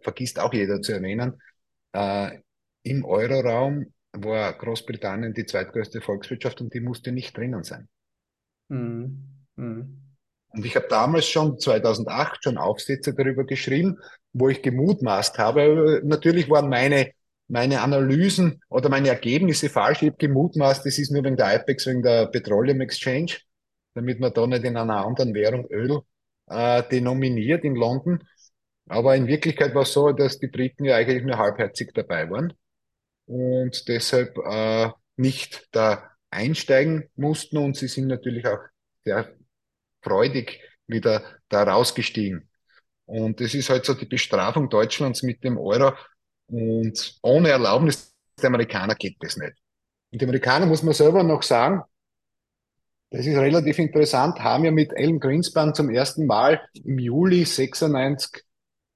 [0.00, 1.38] vergisst auch jeder zu erwähnen,
[1.92, 2.38] äh,
[2.84, 7.86] im Euroraum war Großbritannien die zweitgrößte Volkswirtschaft und die musste nicht drinnen sein.
[8.74, 9.18] Mhm.
[9.56, 10.00] Mhm.
[10.48, 13.98] Und ich habe damals schon, 2008, schon Aufsätze darüber geschrieben,
[14.32, 16.00] wo ich gemutmaßt habe.
[16.04, 17.12] Natürlich waren meine
[17.48, 20.02] meine Analysen oder meine Ergebnisse falsch.
[20.02, 23.36] Ich habe gemutmaßt, das ist nur wegen der IPEX, wegen der Petroleum Exchange,
[23.94, 26.00] damit man da nicht in einer anderen Währung Öl
[26.46, 28.24] äh, denominiert in London.
[28.88, 32.54] Aber in Wirklichkeit war es so, dass die Briten ja eigentlich nur halbherzig dabei waren
[33.26, 38.58] und deshalb äh, nicht da einsteigen mussten und sie sind natürlich auch
[39.04, 39.34] sehr
[40.02, 42.48] freudig wieder da rausgestiegen.
[43.06, 45.92] Und das ist halt so die Bestrafung Deutschlands mit dem Euro,
[46.46, 49.54] und ohne Erlaubnis der Amerikaner geht das nicht.
[50.12, 51.82] Und die Amerikaner, muss man selber noch sagen,
[53.10, 58.42] das ist relativ interessant, haben ja mit Alan Greenspan zum ersten Mal im Juli 96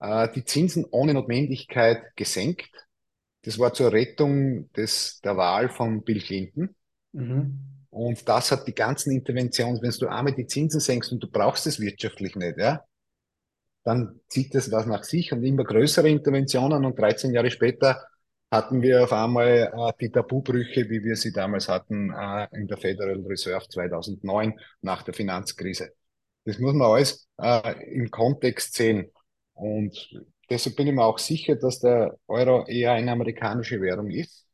[0.00, 2.68] äh, die Zinsen ohne Notwendigkeit gesenkt.
[3.42, 6.74] Das war zur Rettung des, der Wahl von Bill Clinton.
[7.18, 7.58] Mhm.
[7.90, 11.66] Und das hat die ganzen Interventionen, wenn du einmal die Zinsen senkst und du brauchst
[11.66, 12.84] es wirtschaftlich nicht, ja,
[13.84, 16.84] dann zieht das was nach sich und immer größere Interventionen.
[16.84, 18.06] Und 13 Jahre später
[18.50, 22.76] hatten wir auf einmal äh, die Tabubrüche, wie wir sie damals hatten äh, in der
[22.76, 25.92] Federal Reserve 2009 nach der Finanzkrise.
[26.44, 29.10] Das muss man alles äh, im Kontext sehen.
[29.54, 30.10] Und
[30.50, 34.46] deshalb bin ich mir auch sicher, dass der Euro eher eine amerikanische Währung ist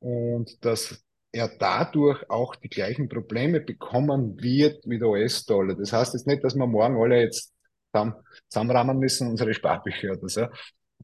[0.00, 5.74] und dass er dadurch auch die gleichen Probleme bekommen wird wie der US-Dollar.
[5.74, 7.52] Das heißt jetzt nicht, dass wir morgen alle jetzt
[7.90, 8.14] zusammen,
[8.48, 10.42] zusammenrahmen müssen, unsere Sparbücher oder so,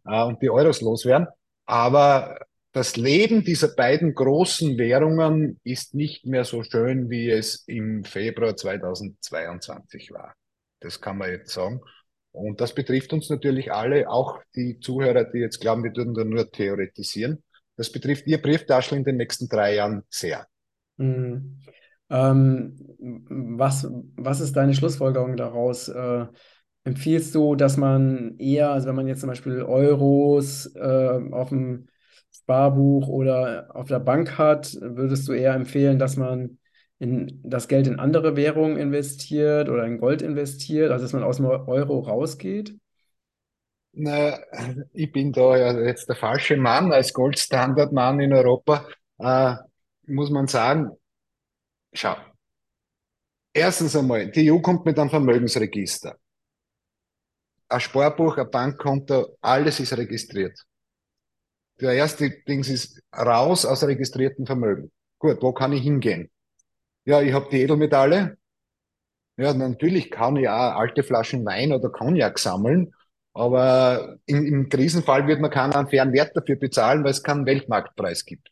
[0.07, 1.29] äh, und die Euros loswerden.
[1.65, 2.39] Aber
[2.73, 8.57] das Leben dieser beiden großen Währungen ist nicht mehr so schön, wie es im Februar
[8.57, 10.35] 2022 war.
[10.81, 11.81] Das kann man jetzt sagen.
[12.31, 16.25] Und das betrifft uns natürlich alle, auch die Zuhörer, die jetzt glauben, wir würden da
[16.25, 17.43] nur theoretisieren.
[17.79, 20.47] Das betrifft Ihr Brieftaschel in den nächsten drei Jahren sehr.
[20.97, 21.61] Mhm.
[22.11, 22.77] Ähm,
[23.29, 25.89] was, was ist deine Schlussfolgerung daraus?
[25.89, 26.27] Äh,
[26.83, 31.89] empfiehlst du, dass man eher, also wenn man jetzt zum Beispiel Euros äh, auf dem
[32.33, 36.59] Sparbuch oder auf der Bank hat, würdest du eher empfehlen, dass man
[36.99, 41.37] in das Geld in andere Währungen investiert oder in Gold investiert, also dass man aus
[41.37, 42.75] dem Euro rausgeht?
[44.01, 44.39] Na,
[44.93, 48.87] ich bin da ja jetzt der falsche Mann als Goldstandardmann in Europa.
[49.19, 49.57] Äh,
[50.07, 50.91] muss man sagen,
[51.93, 52.17] schau,
[53.53, 56.17] erstens einmal, die EU kommt mit einem Vermögensregister
[57.69, 60.59] ein Sparbuch, ein Bankkonto, alles ist registriert.
[61.81, 64.91] Der erste Ding ist raus aus registrierten Vermögen.
[65.19, 66.31] Gut, wo kann ich hingehen?
[67.05, 68.37] Ja, ich habe die Edelmetalle.
[69.37, 72.93] Ja, natürlich kann ich auch alte Flaschen Wein oder Cognac sammeln,
[73.35, 78.25] aber in, im Krisenfall wird man keinen fairen Wert dafür bezahlen, weil es keinen Weltmarktpreis
[78.25, 78.49] gibt.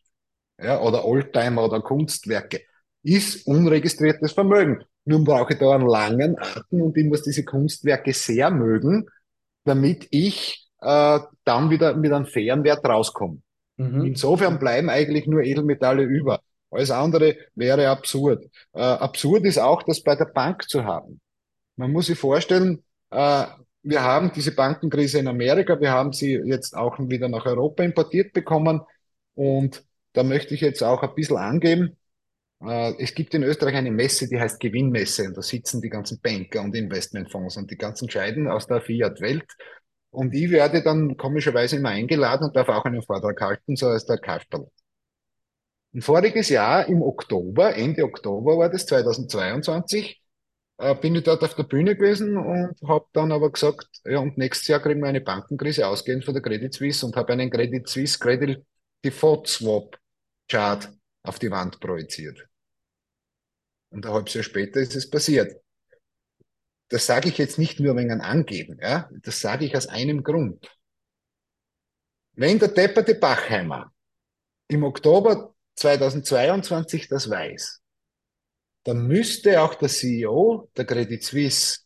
[0.61, 2.61] Ja, oder Oldtimer oder Kunstwerke.
[3.03, 4.83] Ist unregistriertes Vermögen.
[5.05, 9.07] Nun brauche ich da einen langen Atem und ich muss diese Kunstwerke sehr mögen,
[9.63, 13.43] damit ich äh, dann wieder mit einem fairen Wert rauskommen.
[13.77, 14.05] Mhm.
[14.05, 16.41] Insofern bleiben eigentlich nur Edelmetalle über.
[16.71, 18.45] Alles andere wäre absurd.
[18.73, 21.21] Äh, absurd ist auch, das bei der Bank zu haben.
[21.77, 23.45] Man muss sich vorstellen, äh,
[23.87, 28.33] wir haben diese Bankenkrise in Amerika, wir haben sie jetzt auch wieder nach Europa importiert
[28.33, 28.81] bekommen.
[29.33, 31.97] Und da möchte ich jetzt auch ein bisschen angeben.
[32.61, 35.27] Äh, es gibt in Österreich eine Messe, die heißt Gewinnmesse.
[35.27, 39.45] Und da sitzen die ganzen Banker und Investmentfonds und die ganzen Scheiden aus der Fiat-Welt.
[40.09, 44.05] Und ich werde dann komischerweise immer eingeladen und darf auch einen Vortrag halten, so als
[44.05, 44.67] der Kasperl.
[45.93, 50.21] Ein voriges Jahr im Oktober, Ende Oktober war das 2022,
[50.77, 54.37] äh, bin ich dort auf der Bühne gewesen und habe dann aber gesagt, ja, und
[54.37, 57.87] nächstes Jahr kriegen wir eine Bankenkrise ausgehend von der Credit Suisse und habe einen Credit
[57.87, 58.63] Suisse Credit
[59.03, 59.97] Default Swap
[60.47, 60.89] Chart
[61.23, 62.47] auf die Wand projiziert.
[63.89, 65.61] Und ein halbes Jahr später ist es passiert.
[66.89, 69.09] Das sage ich jetzt nicht nur wegen einem Angeben, ja?
[69.21, 70.69] das sage ich aus einem Grund.
[72.33, 73.91] Wenn der depperte Bachheimer
[74.67, 77.81] im Oktober 2022 das weiß,
[78.87, 81.79] dann müsste auch der CEO der Credit Suisse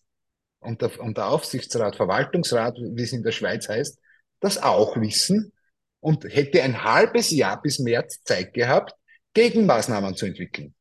[0.59, 3.99] und der, und der Aufsichtsrat, Verwaltungsrat, wie es in der Schweiz heißt,
[4.39, 5.51] das auch wissen
[5.99, 8.93] und hätte ein halbes Jahr bis März Zeit gehabt,
[9.33, 10.75] Gegenmaßnahmen zu entwickeln.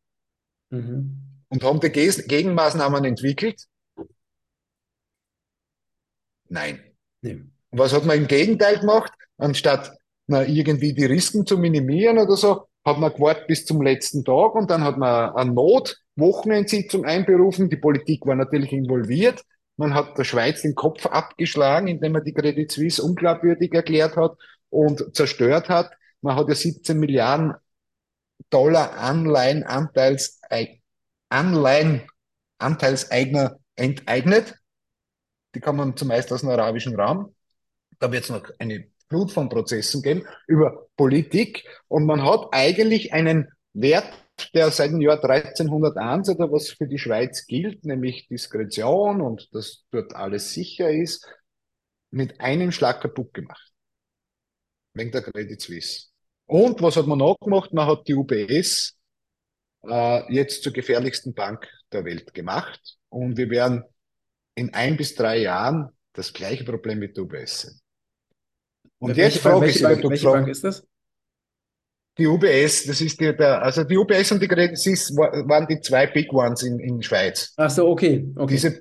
[0.69, 1.43] Mhm.
[1.49, 3.65] Und haben die Gegenmaßnahmen entwickelt?
[6.51, 6.85] Nein.
[7.23, 7.45] Nee.
[7.71, 9.13] Was hat man im Gegenteil gemacht?
[9.39, 14.23] Anstatt na, irgendwie die Risiken zu minimieren oder so, hat man gewartet bis zum letzten
[14.23, 15.53] Tag und dann hat man eine
[16.21, 17.71] Not-Wochenendsitzung einberufen.
[17.71, 19.43] Die Politik war natürlich involviert.
[19.77, 24.37] Man hat der Schweiz den Kopf abgeschlagen, indem man die Credit Suisse unglaubwürdig erklärt hat
[24.69, 25.91] und zerstört hat.
[26.21, 27.55] Man hat ja 17 Milliarden
[28.51, 30.41] Dollar Anleihen, Anteils,
[31.29, 32.03] Anleihen,
[32.59, 34.55] Anteilseigner enteignet.
[35.55, 37.35] Die kommen zumeist aus dem arabischen Raum.
[37.99, 43.13] Da wird es noch eine Flut von Prozessen geben über Politik und man hat eigentlich
[43.13, 44.13] einen Wert,
[44.55, 49.85] der seit dem Jahr 1301 oder was für die Schweiz gilt, nämlich Diskretion und dass
[49.91, 51.27] dort alles sicher ist,
[52.11, 53.73] mit einem Schlag kaputt gemacht.
[54.95, 56.09] Wegen der Credit Suisse.
[56.47, 57.73] Und was hat man noch gemacht?
[57.73, 58.99] Man hat die UBS
[59.87, 63.85] äh, jetzt zur gefährlichsten Bank der Welt gemacht und wir werden
[64.57, 67.81] in ein bis drei Jahren das gleiche Problem mit der UBS sehen.
[68.99, 70.87] Und welche jetzt frage ich Sie, Bank, welche Bank ist das?
[72.21, 75.81] Die UBS, das ist die, der, also die UBS und die Credit Suisse waren die
[75.81, 77.55] zwei Big Ones in, in Schweiz.
[77.57, 78.53] Ach so, okay, okay.
[78.53, 78.79] Diese,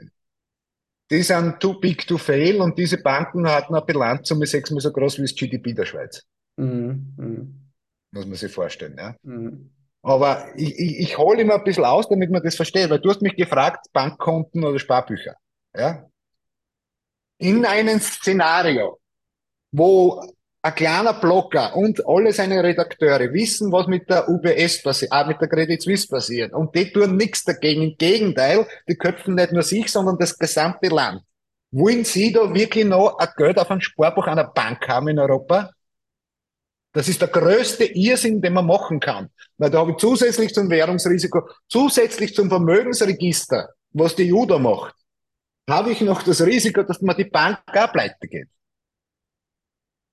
[1.10, 5.20] die sind too big to fail und diese Banken hatten eine Bilanzsumme sechsmal so groß
[5.20, 6.22] wie das GDP der Schweiz.
[6.58, 7.14] Mhm.
[7.16, 7.72] Mhm.
[8.12, 9.16] Muss man sich vorstellen, ja.
[9.24, 9.72] Mhm.
[10.02, 13.10] Aber ich, ich, ich hole immer ein bisschen aus, damit man das versteht, weil du
[13.10, 15.36] hast mich gefragt, Bankkonten oder Sparbücher.
[15.74, 16.06] Ja?
[17.38, 19.00] In einem Szenario,
[19.72, 20.22] wo
[20.62, 25.40] ein kleiner Blogger und alle seine Redakteure wissen, was mit der UBS passiert, auch mit
[25.40, 26.54] der Credit Suisse passiert.
[26.54, 27.84] Und die tun nichts dagegen.
[27.84, 31.22] Im Gegenteil, die köpfen nicht nur sich, sondern das gesamte Land.
[31.72, 35.70] Wollen Sie da wirklich noch ein Geld auf ein Sparbuch einer Bank haben in Europa?
[36.92, 39.30] Das ist der größte Irrsinn, den man machen kann.
[39.58, 44.96] Weil da habe ich zusätzlich zum Währungsrisiko, zusätzlich zum Vermögensregister, was die EU da macht,
[45.70, 48.50] habe ich noch das Risiko, dass man die Bank gar pleite geht.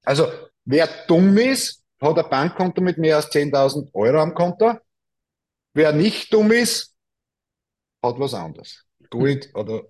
[0.06, 0.32] Also
[0.64, 4.74] wer dumm ist, hat ein Bankkonto mit mehr als 10.000 Euro am Konto.
[5.74, 6.94] Wer nicht dumm ist,
[8.02, 8.84] hat was anderes.
[9.10, 9.82] Gold oder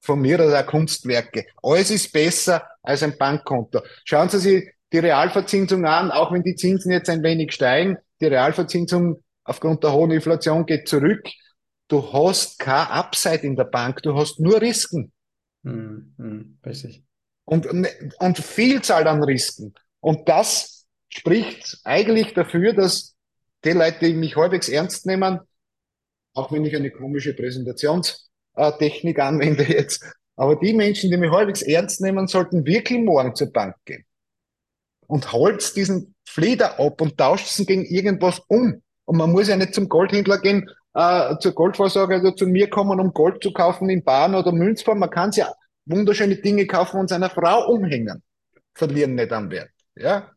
[0.00, 1.46] von mir aus auch Kunstwerke.
[1.62, 3.80] Alles ist besser als ein Bankkonto.
[4.04, 7.96] Schauen Sie sich die Realverzinsung an, auch wenn die Zinsen jetzt ein wenig steigen.
[8.20, 11.26] Die Realverzinsung aufgrund der hohen Inflation geht zurück.
[11.88, 15.12] Du hast kein Upside in der Bank, du hast nur Risiken.
[15.64, 17.04] Hm, hm, richtig
[17.44, 19.74] und, und Vielzahl an Risiken.
[20.00, 23.14] Und das spricht eigentlich dafür, dass
[23.64, 25.40] die Leute, die mich halbwegs ernst nehmen,
[26.34, 30.04] auch wenn ich eine komische Präsentationstechnik anwende jetzt,
[30.36, 34.04] aber die Menschen, die mich halbwegs ernst nehmen, sollten wirklich morgen zur Bank gehen
[35.06, 38.82] und holt diesen Flieder ab und tauscht ihn gegen irgendwas um.
[39.04, 42.98] Und man muss ja nicht zum Goldhändler gehen, äh, zur Goldvorsorge oder zu mir kommen,
[42.98, 45.00] um Gold zu kaufen in Bahn oder Münzform.
[45.00, 45.52] Man kann es ja
[45.86, 48.22] wunderschöne Dinge kaufen und seiner Frau umhängen,
[48.74, 49.70] verlieren nicht an Wert.
[49.94, 50.30] Ja?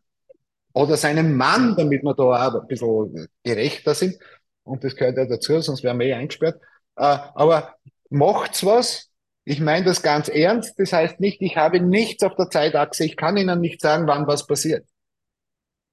[0.73, 4.17] Oder seinen Mann, damit wir da auch ein bisschen gerechter sind.
[4.63, 6.59] Und das gehört ja dazu, sonst wären wir eh eingesperrt.
[6.97, 7.75] Äh, aber
[8.09, 9.09] macht's was.
[9.45, 10.77] Ich meine das ganz ernst.
[10.79, 13.05] Das heißt nicht, ich habe nichts auf der Zeitachse.
[13.05, 14.85] Ich kann Ihnen nicht sagen, wann was passiert.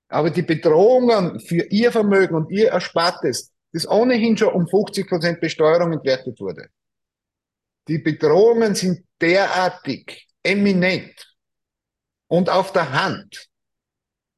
[0.09, 5.41] Aber die Bedrohungen für Ihr Vermögen und Ihr Erspartes, das ohnehin schon um 50 Prozent
[5.41, 6.69] Besteuerung entwertet wurde,
[7.88, 11.37] die Bedrohungen sind derartig eminent
[12.29, 13.49] und auf der Hand,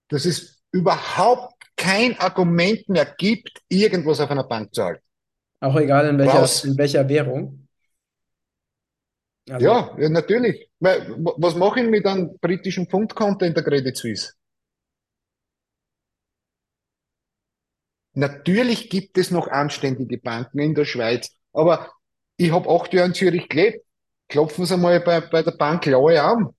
[0.08, 5.04] dass es überhaupt kein Argument mehr gibt, irgendwas auf einer Bank zu halten.
[5.60, 7.68] Auch egal in welcher, in welcher Währung.
[9.48, 10.70] Also, ja, ja, natürlich.
[10.78, 14.32] Was mache ich mit einem britischen Pfundkonto in der Credit Suisse?
[18.12, 21.92] Natürlich gibt es noch anständige Banken in der Schweiz, aber
[22.36, 23.84] ich habe acht Jahre in Zürich gelebt.
[24.28, 26.50] Klopfen Sie mal bei, bei der Bank Laue an.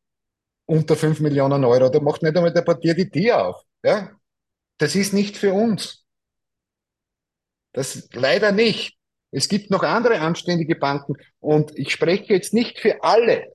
[0.65, 1.89] Unter fünf Millionen Euro.
[1.89, 3.63] Da macht nicht einmal der Partier die Tür auf.
[3.83, 4.11] Ja?
[4.77, 6.05] Das ist nicht für uns.
[7.73, 8.97] Das leider nicht.
[9.31, 13.53] Es gibt noch andere anständige Banken und ich spreche jetzt nicht für alle,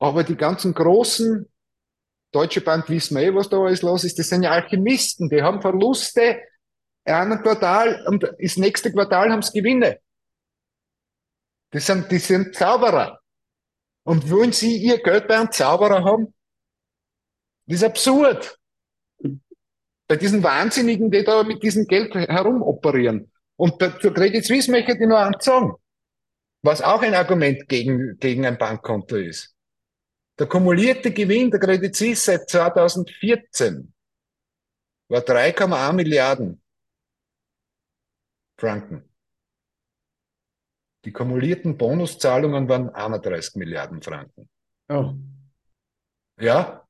[0.00, 1.48] aber die ganzen großen
[2.32, 4.18] Deutsche Bank wissen wir eh, was da alles los ist.
[4.18, 6.40] Das sind ja Alchemisten, die haben Verluste
[7.04, 10.00] ein Quartal und das nächste Quartal haben sie Gewinne.
[11.72, 13.20] Das sind, die sind Zauberer.
[14.04, 16.34] Und wollen Sie Ihr Geld bei einem Zauberer haben?
[17.66, 18.58] Das ist absurd.
[20.06, 23.32] Bei diesen Wahnsinnigen, die da mit diesem Geld herumoperieren.
[23.56, 25.74] Und zur Credit Suisse möchte ich nur eins sagen,
[26.62, 29.54] was auch ein Argument gegen, gegen ein Bankkonto ist.
[30.38, 33.94] Der kumulierte Gewinn der Credit Suisse seit 2014
[35.08, 36.62] war 3,1 Milliarden
[38.58, 39.11] Franken.
[41.04, 44.48] Die kumulierten Bonuszahlungen waren 31 Milliarden Franken.
[44.88, 45.14] Oh.
[46.38, 46.86] Ja?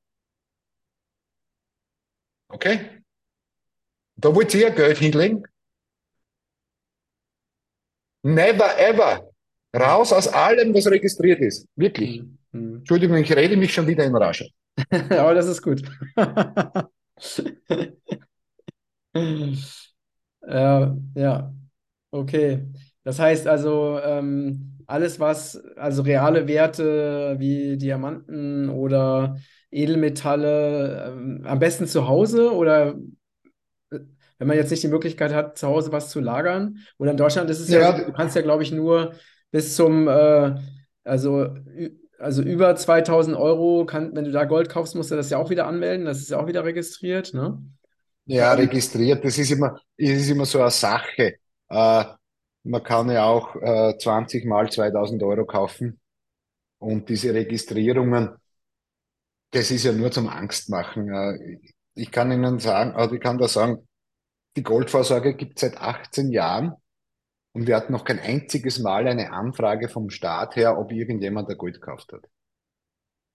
[2.49, 3.03] Okay?
[4.15, 5.43] Da wollt ihr Geld hinlegen?
[8.23, 9.29] Never ever.
[9.75, 11.67] Raus aus allem, was registriert ist.
[11.75, 12.21] Wirklich.
[12.51, 12.77] Mhm.
[12.77, 14.49] Entschuldigung, ich rede mich schon wieder in Rage.
[15.09, 15.81] Aber das ist gut.
[20.45, 21.53] ja, ja,
[22.11, 22.67] okay.
[23.03, 29.37] Das heißt also, ähm, alles, was, also reale Werte wie Diamanten oder
[29.71, 32.95] Edelmetalle, ähm, am besten zu Hause oder
[33.91, 33.99] äh,
[34.37, 36.77] wenn man jetzt nicht die Möglichkeit hat, zu Hause was zu lagern.
[36.97, 39.13] Oder in Deutschland ist es ja, ja du kannst ja, glaube ich, nur
[39.51, 40.55] bis zum, äh,
[41.03, 41.55] also,
[42.19, 45.49] also über 2000 Euro, kann, wenn du da Gold kaufst, musst du das ja auch
[45.49, 46.05] wieder anmelden.
[46.05, 47.61] Das ist ja auch wieder registriert, ne?
[48.25, 49.23] Ja, registriert.
[49.25, 51.35] Das ist immer, ist immer so eine Sache.
[51.69, 52.03] Äh,
[52.63, 55.99] man kann ja auch äh, 20 mal 2000 Euro kaufen.
[56.79, 58.35] Und diese Registrierungen,
[59.51, 61.09] das ist ja nur zum Angstmachen.
[61.09, 61.59] Äh,
[61.95, 63.87] ich kann Ihnen sagen, also ich kann da sagen,
[64.55, 66.73] die Goldvorsorge gibt seit 18 Jahren
[67.53, 71.55] und wir hatten noch kein einziges Mal eine Anfrage vom Staat her, ob irgendjemand der
[71.55, 72.25] Gold gekauft hat.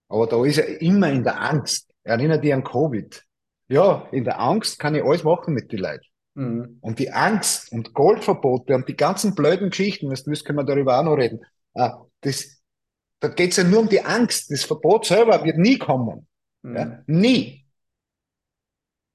[0.09, 1.93] Aber da ist er immer in der Angst.
[2.03, 3.23] Erinnert dich an Covid.
[3.67, 6.05] Ja, in der Angst kann ich alles machen mit den Leuten.
[6.39, 6.77] Mhm.
[6.79, 11.03] Und die Angst und Goldverbote und die ganzen blöden Geschichten, willst, können wir darüber auch
[11.03, 11.45] noch reden.
[11.73, 11.89] Äh,
[12.21, 12.61] das,
[13.19, 14.49] da geht es ja nur um die Angst.
[14.49, 16.27] Das Verbot selber wird nie kommen.
[16.61, 16.75] Mhm.
[16.75, 17.03] Ja?
[17.07, 17.65] Nie.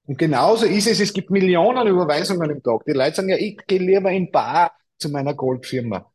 [0.05, 2.85] Und genauso ist es, es gibt Millionen Überweisungen im Tag.
[2.85, 6.11] Die Leute sagen ja, ich gehe lieber in Bar zu meiner Goldfirma.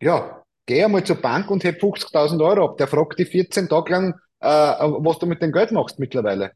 [0.00, 2.78] Ja, geh einmal zur Bank und heb 50.000 Euro ab.
[2.78, 6.52] Der fragt dich 14 Tage lang, äh, was du mit dem Geld machst mittlerweile.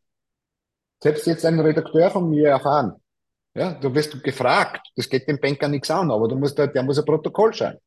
[1.02, 3.03] Selbst jetzt ein Redakteur von mir erfahren.
[3.54, 4.86] Ja, du wirst gefragt.
[4.96, 7.78] Das geht dem Banker nichts an, aber du musst, der muss ein Protokoll schreiben.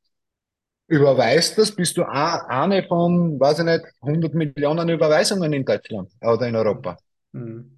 [0.88, 6.47] Überweist das, bist du eine von, weiß ich nicht, 100 Millionen Überweisungen in Deutschland oder
[6.47, 6.97] in Europa.
[7.34, 7.77] Mhm.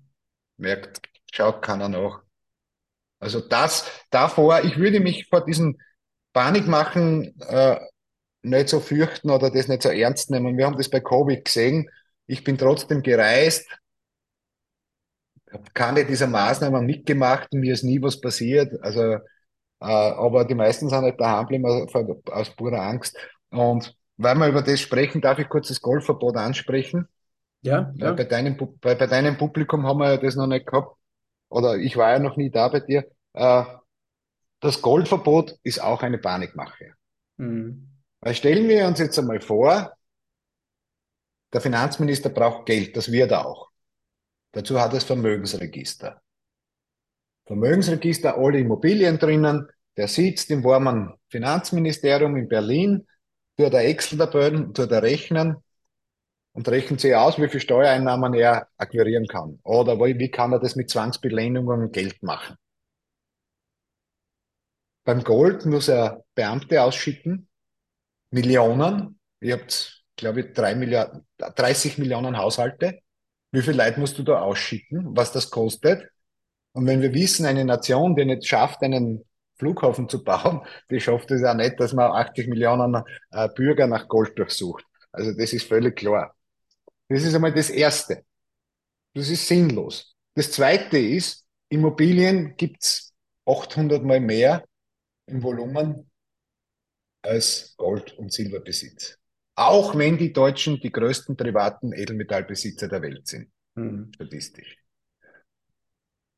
[0.57, 2.21] Merkt, schaut keiner nach.
[3.19, 5.77] Also das, davor, ich würde mich vor diesem
[6.33, 7.79] Panikmachen äh,
[8.43, 10.57] nicht so fürchten oder das nicht so ernst nehmen.
[10.57, 11.89] Wir haben das bei Covid gesehen.
[12.27, 13.67] Ich bin trotzdem gereist,
[15.51, 18.73] habe keine dieser Maßnahmen mitgemacht, mir ist nie was passiert.
[18.81, 19.19] Also, äh,
[19.79, 21.65] aber die meisten sind halt daheim geblieben
[22.31, 23.17] aus purer Angst.
[23.49, 27.07] Und weil wir über das sprechen, darf ich kurz das Golfverbot ansprechen.
[27.61, 28.13] Ja, ja.
[28.13, 30.95] Bei, deinem, bei, bei deinem Publikum haben wir ja das noch nicht gehabt.
[31.49, 33.05] Oder ich war ja noch nie da bei dir.
[33.33, 33.63] Äh,
[34.59, 36.93] das Goldverbot ist auch eine Panikmache.
[37.37, 37.89] Mhm.
[38.21, 39.93] Weil stellen wir uns jetzt einmal vor,
[41.53, 43.68] der Finanzminister braucht Geld, das wird er auch.
[44.51, 46.21] Dazu hat es Vermögensregister.
[47.45, 49.67] Vermögensregister, alle Immobilien drinnen.
[49.97, 53.07] Der sitzt im warmen Finanzministerium in Berlin,
[53.57, 55.57] tut der Excel-Tabellen, tut er rechnen
[56.53, 59.59] und rechnet sich aus, wie viel Steuereinnahmen er akquirieren kann.
[59.63, 62.55] Oder wie kann er das mit Zwangsbelohnungen Geld machen.
[65.03, 67.49] Beim Gold muss er Beamte ausschicken,
[68.31, 69.19] Millionen.
[69.41, 73.01] Ihr habt, glaube ich, drei Milliarden, 30 Millionen Haushalte
[73.51, 76.07] wie viel Leute musst du da ausschicken, was das kostet.
[76.73, 79.25] Und wenn wir wissen, eine Nation, die nicht schafft, einen
[79.57, 84.07] Flughafen zu bauen, die schafft es ja nicht, dass man 80 Millionen äh, Bürger nach
[84.07, 84.85] Gold durchsucht.
[85.11, 86.35] Also das ist völlig klar.
[87.09, 88.23] Das ist einmal das Erste.
[89.13, 90.15] Das ist sinnlos.
[90.35, 93.13] Das Zweite ist, Immobilien gibt's
[93.45, 94.63] 800 Mal mehr
[95.25, 96.09] im Volumen
[97.21, 99.18] als Gold- und Silberbesitz.
[99.59, 104.11] Auch wenn die Deutschen die größten privaten Edelmetallbesitzer der Welt sind, Mhm.
[104.15, 104.77] statistisch.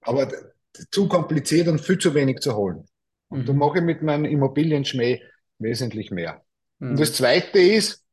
[0.02, 0.30] Aber
[0.92, 2.86] zu kompliziert und viel zu wenig zu holen.
[3.30, 3.60] Und da Mhm.
[3.60, 5.22] mache ich mit meinem Immobilienschmäh
[5.60, 6.44] wesentlich mehr.
[6.88, 7.14] Und das Mhm.
[7.14, 8.04] Zweite ist,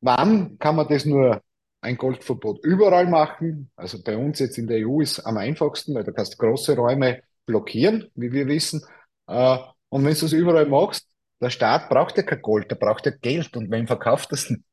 [0.00, 1.42] wann kann man das nur
[1.82, 3.70] ein Goldverbot überall machen?
[3.76, 7.22] Also bei uns jetzt in der EU ist am einfachsten, weil du kannst große Räume
[7.46, 8.82] blockieren, wie wir wissen.
[9.28, 9.58] Äh,
[9.90, 11.07] Und wenn du das überall machst,
[11.40, 13.56] der Staat braucht ja kein Gold, der braucht ja Geld.
[13.56, 14.64] Und wem verkauft das, denn,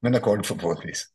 [0.00, 1.14] wenn ein Goldverbot ist?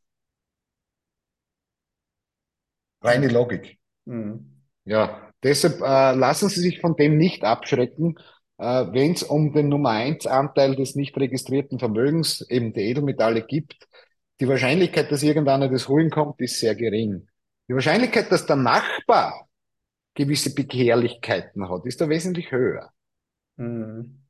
[3.02, 3.78] Reine Logik.
[4.06, 4.62] Mhm.
[4.86, 8.16] Ja, deshalb äh, lassen Sie sich von dem nicht abschrecken,
[8.58, 13.44] äh, wenn es um den Nummer eins Anteil des nicht registrierten Vermögens, eben die Edelmetalle
[13.44, 13.88] gibt.
[14.40, 17.28] Die Wahrscheinlichkeit, dass irgendeiner das holen kommt, ist sehr gering.
[17.68, 19.48] Die Wahrscheinlichkeit, dass der Nachbar
[20.14, 22.92] gewisse Begehrlichkeiten hat, ist da wesentlich höher.
[23.58, 24.25] Mhm.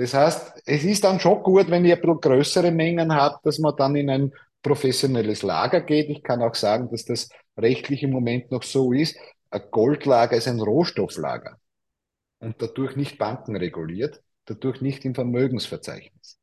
[0.00, 3.58] Das heißt, es ist dann schon gut, wenn ihr ein bisschen größere Mengen habt, dass
[3.58, 4.32] man dann in ein
[4.62, 6.08] professionelles Lager geht.
[6.08, 7.28] Ich kann auch sagen, dass das
[7.58, 9.14] rechtlich im Moment noch so ist.
[9.50, 11.58] Ein Goldlager ist ein Rohstofflager
[12.38, 16.38] und dadurch nicht bankenreguliert, dadurch nicht im Vermögensverzeichnis.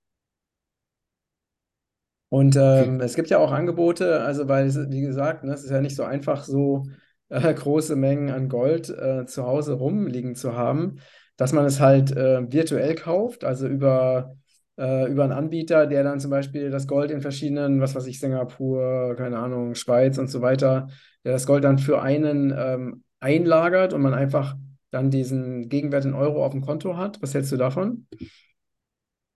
[2.30, 5.82] Und ähm, es gibt ja auch Angebote, also weil, wie gesagt, ne, es ist ja
[5.82, 6.86] nicht so einfach, so
[7.30, 11.00] äh, große Mengen an Gold äh, zu Hause rumliegen zu haben,
[11.38, 14.36] dass man es halt äh, virtuell kauft, also über,
[14.78, 18.20] äh, über einen Anbieter, der dann zum Beispiel das Gold in verschiedenen, was weiß ich,
[18.20, 20.90] Singapur, keine Ahnung, Schweiz und so weiter,
[21.24, 24.56] der das Gold dann für einen ähm, einlagert und man einfach
[24.92, 27.22] dann diesen Gegenwert in Euro auf dem Konto hat.
[27.22, 28.08] Was hältst du davon?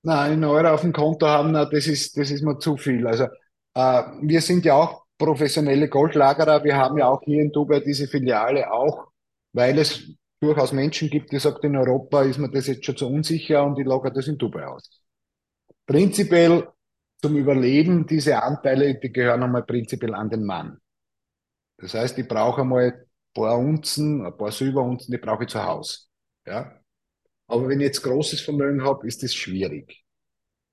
[0.03, 3.05] na, einen Euro auf dem Konto haben, na, das ist, das ist mir zu viel.
[3.07, 3.25] Also,
[3.75, 6.63] äh, wir sind ja auch professionelle Goldlagerer.
[6.63, 9.07] Wir haben ja auch hier in Dubai diese Filiale auch,
[9.53, 10.11] weil es
[10.41, 13.79] durchaus Menschen gibt, die sagen, in Europa ist mir das jetzt schon zu unsicher und
[13.79, 14.89] ich lagere das in Dubai aus.
[15.85, 16.67] Prinzipiell
[17.21, 20.79] zum Überleben, diese Anteile, die gehören einmal prinzipiell an den Mann.
[21.77, 25.63] Das heißt, ich brauche einmal ein paar Unzen, ein paar Silberunzen, die brauche ich zu
[25.63, 25.99] Hause.
[26.45, 26.79] Ja?
[27.47, 30.03] Aber wenn ich jetzt großes Vermögen habe, ist das schwierig.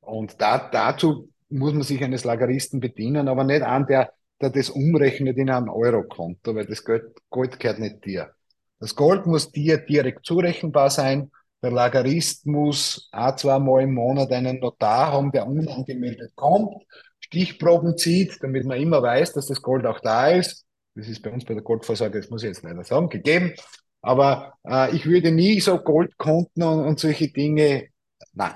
[0.00, 4.70] Und da, dazu muss man sich eines Lageristen bedienen, aber nicht an, der, der das
[4.70, 8.34] umrechnet in ein Eurokonto, weil das Gold, Gold gehört nicht dir.
[8.80, 11.30] Das Gold muss dir direkt zurechenbar sein.
[11.62, 16.84] Der Lagerist muss ein, zwei Mal im Monat einen Notar haben, der unangemeldet kommt,
[17.20, 20.64] Stichproben zieht, damit man immer weiß, dass das Gold auch da ist.
[20.94, 23.54] Das ist bei uns bei der Goldversorgung, das muss ich jetzt leider sagen, gegeben.
[24.00, 27.88] Aber äh, ich würde nie so Goldkonten und, und solche Dinge,
[28.32, 28.54] nein.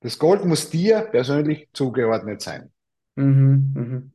[0.00, 2.72] Das Gold muss dir persönlich zugeordnet sein.
[3.16, 4.12] Mhm, mhm.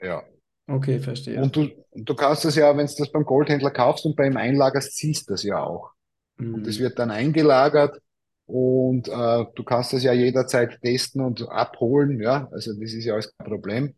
[0.00, 0.22] Ja.
[0.68, 1.40] Okay, verstehe.
[1.40, 4.36] Und du, du kannst das ja, wenn du das beim Goldhändler kaufst und bei ihm
[4.36, 5.90] einlagerst, siehst du das ja auch.
[6.52, 6.80] Und das Mhm.
[6.80, 8.00] wird dann eingelagert
[8.46, 12.48] und äh, du kannst das ja jederzeit testen und abholen, ja.
[12.52, 13.94] Also das ist ja alles kein Problem.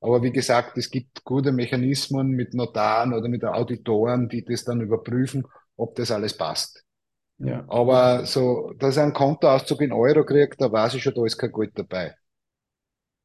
[0.00, 4.80] Aber wie gesagt, es gibt gute Mechanismen mit Notaren oder mit Auditoren, die das dann
[4.80, 5.46] überprüfen,
[5.76, 6.84] ob das alles passt.
[7.38, 7.68] Ja.
[7.68, 11.38] Aber so, dass er einen Kontoauszug in Euro kriegt, da weiß ich schon, da ist
[11.38, 12.14] kein Geld dabei.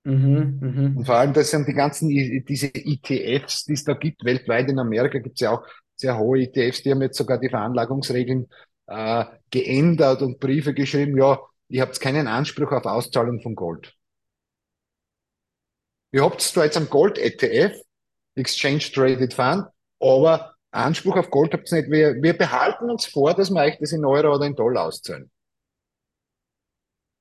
[0.07, 1.05] Mhm, Und mhm.
[1.05, 5.19] vor allem, das sind die ganzen, diese ETFs, die es da gibt, weltweit in Amerika
[5.19, 8.47] gibt es ja auch sehr hohe ETFs, die haben jetzt sogar die Veranlagungsregeln
[8.85, 13.95] äh, geändert und Briefe geschrieben, ja, ihr habt keinen Anspruch auf Auszahlung von Gold.
[16.13, 17.81] Ihr habt zwar jetzt einen Gold-ETF,
[18.35, 19.65] Exchange Traded Fund,
[19.99, 21.91] aber Anspruch auf Gold habt ihr nicht.
[21.91, 25.29] Wir, wir behalten uns vor, dass wir euch das in Euro oder in Dollar auszahlen.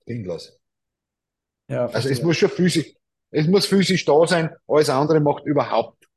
[0.07, 0.57] Sinnlos.
[1.69, 2.95] Ja, Also es muss schon physisch,
[3.31, 6.09] es muss physisch da sein, alles andere macht überhaupt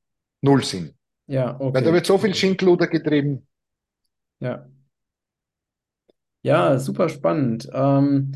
[0.41, 0.95] null Sinn.
[1.27, 1.93] Ja, Weil da okay.
[1.93, 2.35] wird so viel Okay.
[2.35, 3.47] Schindluder getrieben.
[4.39, 4.69] Ja.
[6.41, 7.69] Ja, super spannend.
[7.73, 8.31] Ähm,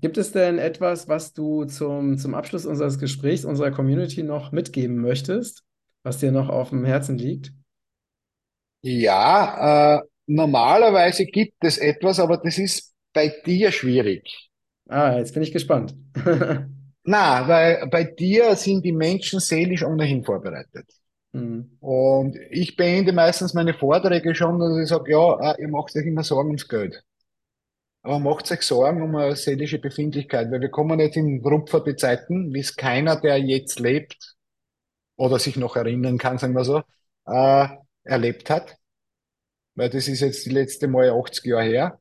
[0.00, 4.96] gibt es denn etwas, was du zum, zum Abschluss unseres Gesprächs unserer Community noch mitgeben
[5.00, 5.64] möchtest,
[6.02, 7.52] was dir noch auf dem Herzen liegt?
[8.82, 14.50] Ja, äh, normalerweise gibt es etwas, aber das ist bei dir schwierig.
[14.88, 15.94] Ah, jetzt bin ich gespannt.
[17.04, 20.86] Na, weil bei dir sind die Menschen seelisch ohnehin vorbereitet.
[21.32, 21.76] Hm.
[21.80, 26.06] Und ich beende meistens meine Vorträge schon, dass ich sage, ja, äh, ihr macht euch
[26.06, 27.04] immer Sorgen ums Geld.
[28.02, 32.52] Aber macht euch Sorgen um eine seelische Befindlichkeit, weil wir kommen jetzt in Rupferte Zeiten,
[32.54, 34.36] wie es keiner, der jetzt lebt
[35.16, 36.82] oder sich noch erinnern kann, sagen wir so,
[37.26, 37.68] äh,
[38.04, 38.76] erlebt hat.
[39.74, 42.00] Weil das ist jetzt die letzte Mal 80 Jahre her.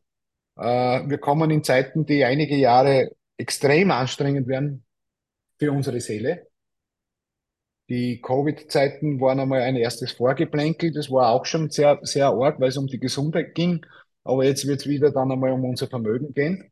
[0.57, 4.85] Äh, wir kommen in Zeiten, die einige Jahre extrem anstrengend werden
[5.59, 6.47] für unsere Seele.
[7.89, 10.93] Die Covid-Zeiten waren einmal ein erstes Vorgeplänkel.
[10.93, 13.85] Das war auch schon sehr, sehr arg, weil es um die Gesundheit ging.
[14.23, 16.71] Aber jetzt wird es wieder dann einmal um unser Vermögen gehen.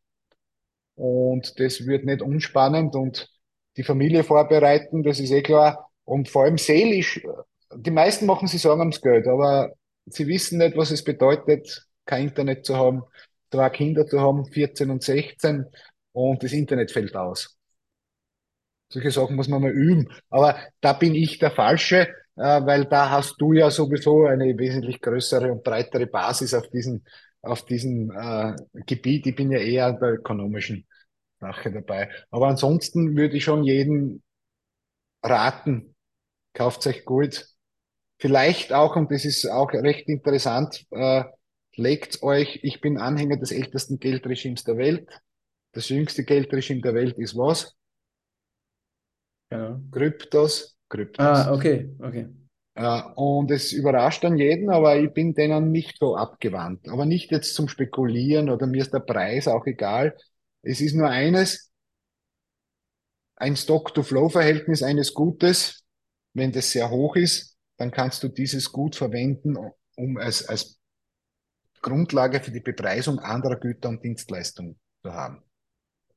[0.95, 3.29] Und das wird nicht unspannend und
[3.77, 5.89] die Familie vorbereiten, das ist eh klar.
[6.03, 7.21] Und vor allem seelisch,
[7.75, 9.73] die meisten machen sich Sorgen ums Geld, aber
[10.05, 13.03] sie wissen nicht, was es bedeutet, kein Internet zu haben,
[13.51, 15.65] zwei Kinder zu haben, 14 und 16
[16.13, 17.57] und das Internet fällt aus.
[18.89, 20.09] Solche Sachen muss man mal üben.
[20.29, 24.99] Aber da bin ich der Falsche, äh, weil da hast du ja sowieso eine wesentlich
[25.01, 27.03] größere und breitere Basis auf diesem,
[27.41, 29.27] auf diesem äh, Gebiet.
[29.27, 30.85] Ich bin ja eher an der ökonomischen
[31.39, 32.09] Sache dabei.
[32.29, 34.23] Aber ansonsten würde ich schon jeden
[35.23, 35.95] raten,
[36.53, 37.47] kauft euch gut.
[38.19, 41.23] Vielleicht auch, und das ist auch recht interessant, äh,
[41.75, 45.09] legt euch, ich bin Anhänger des ältesten Geldregimes der Welt.
[45.73, 47.75] Das jüngste Geldregime der Welt ist was?
[49.49, 49.79] Genau.
[49.91, 50.77] Kryptos.
[50.89, 51.25] Kryptos.
[51.25, 52.27] Ah, okay, okay.
[52.73, 56.87] Äh, und es überrascht dann jeden, aber ich bin denen nicht so abgewandt.
[56.89, 60.17] Aber nicht jetzt zum Spekulieren oder mir ist der Preis auch egal.
[60.61, 61.71] Es ist nur eines,
[63.35, 65.83] ein Stock-to-Flow-Verhältnis eines Gutes.
[66.33, 69.57] Wenn das sehr hoch ist, dann kannst du dieses Gut verwenden,
[69.97, 70.80] um als, als
[71.81, 75.43] Grundlage für die Bepreisung anderer Güter und Dienstleistungen zu haben.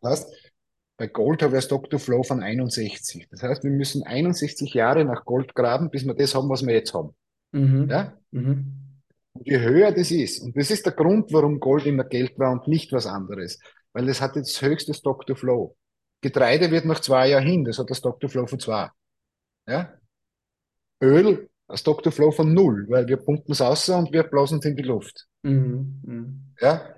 [0.01, 0.53] Das heißt,
[0.97, 3.29] bei Gold habe ich ein Stock-to-Flow von 61.
[3.31, 6.75] Das heißt, wir müssen 61 Jahre nach Gold graben, bis wir das haben, was wir
[6.75, 7.15] jetzt haben.
[7.53, 7.89] Mhm.
[7.91, 8.17] Ja?
[8.31, 8.85] Mhm.
[9.33, 12.53] Und je höher das ist, und das ist der Grund, warum Gold immer Geld war
[12.53, 13.59] und nicht was anderes,
[13.93, 15.77] weil es hat jetzt das höchste Stock-to-Flow.
[16.21, 18.91] Getreide wird nach zwei Jahren hin, das hat das Stock-to-Flow von zwei.
[19.67, 19.95] Ja?
[21.03, 24.77] Öl, ein Stock-to-Flow von null, weil wir pumpen es raus und wir blasen es in
[24.77, 25.27] die Luft.
[25.45, 26.01] Mhm.
[26.03, 26.41] Mhm.
[26.61, 26.95] Ja?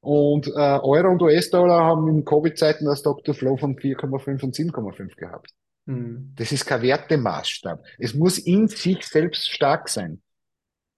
[0.00, 3.34] Und äh, Euro und US-Dollar haben in Covid-Zeiten das Dr.
[3.34, 5.50] Flow von 4,5 und 7,5 gehabt.
[5.86, 6.32] Mhm.
[6.36, 7.84] Das ist kein Wertemaßstab.
[7.98, 10.22] Es muss in sich selbst stark sein.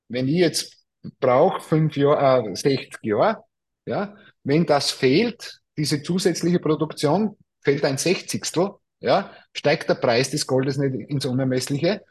[0.09, 0.85] Wenn ich jetzt
[1.21, 3.45] brauche fünf Jahre, äh, 60 Jahre,
[3.87, 4.15] ja,
[4.45, 8.71] wenn das fehlt, diese zusätzliche Produktion, fällt ein Sechzigstel,
[9.01, 12.05] ja, steigt der Preis des Goldes nicht ins Unermessliche.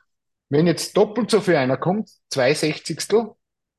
[0.50, 3.32] Wenn jetzt doppelt so viel einer kommt, zwei Sechzigstel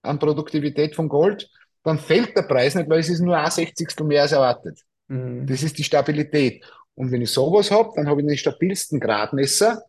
[0.09, 1.49] an Produktivität von Gold,
[1.85, 4.81] dann fällt der Preis nicht, weil es ist nur ein Sechzigstel mehr als erwartet.
[5.09, 5.47] Mhm.
[5.47, 6.65] Das ist die Stabilität.
[6.95, 9.83] Und wenn ich sowas habe, dann habe ich den stabilsten Gradmesser,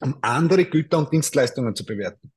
[0.00, 2.32] um andere Güter und Dienstleistungen zu bewerten.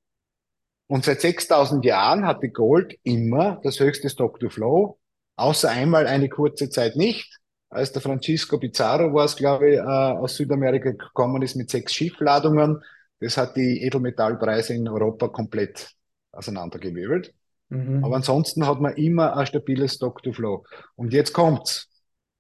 [0.88, 5.00] Und seit 6000 Jahren hatte Gold immer das höchste Stock-to-Flow,
[5.38, 7.42] außer einmal eine kurze Zeit nicht,
[7.72, 11.94] als der Francisco Pizarro war es, glaube ich, äh, aus Südamerika gekommen ist mit sechs
[11.94, 12.84] Schiffladungen.
[13.22, 15.90] Das hat die Edelmetallpreise in Europa komplett
[16.32, 17.34] auseinandergewirbelt.
[17.70, 18.04] Mhm.
[18.04, 20.66] Aber ansonsten hat man immer ein stabiles Stock-to-Flow.
[20.96, 21.88] Und jetzt kommt's.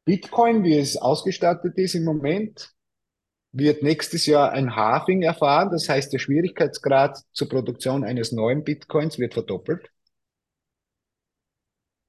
[0.03, 2.71] Bitcoin, wie es ausgestattet ist im Moment,
[3.53, 5.69] wird nächstes Jahr ein Halving erfahren.
[5.71, 9.89] Das heißt, der Schwierigkeitsgrad zur Produktion eines neuen Bitcoins wird verdoppelt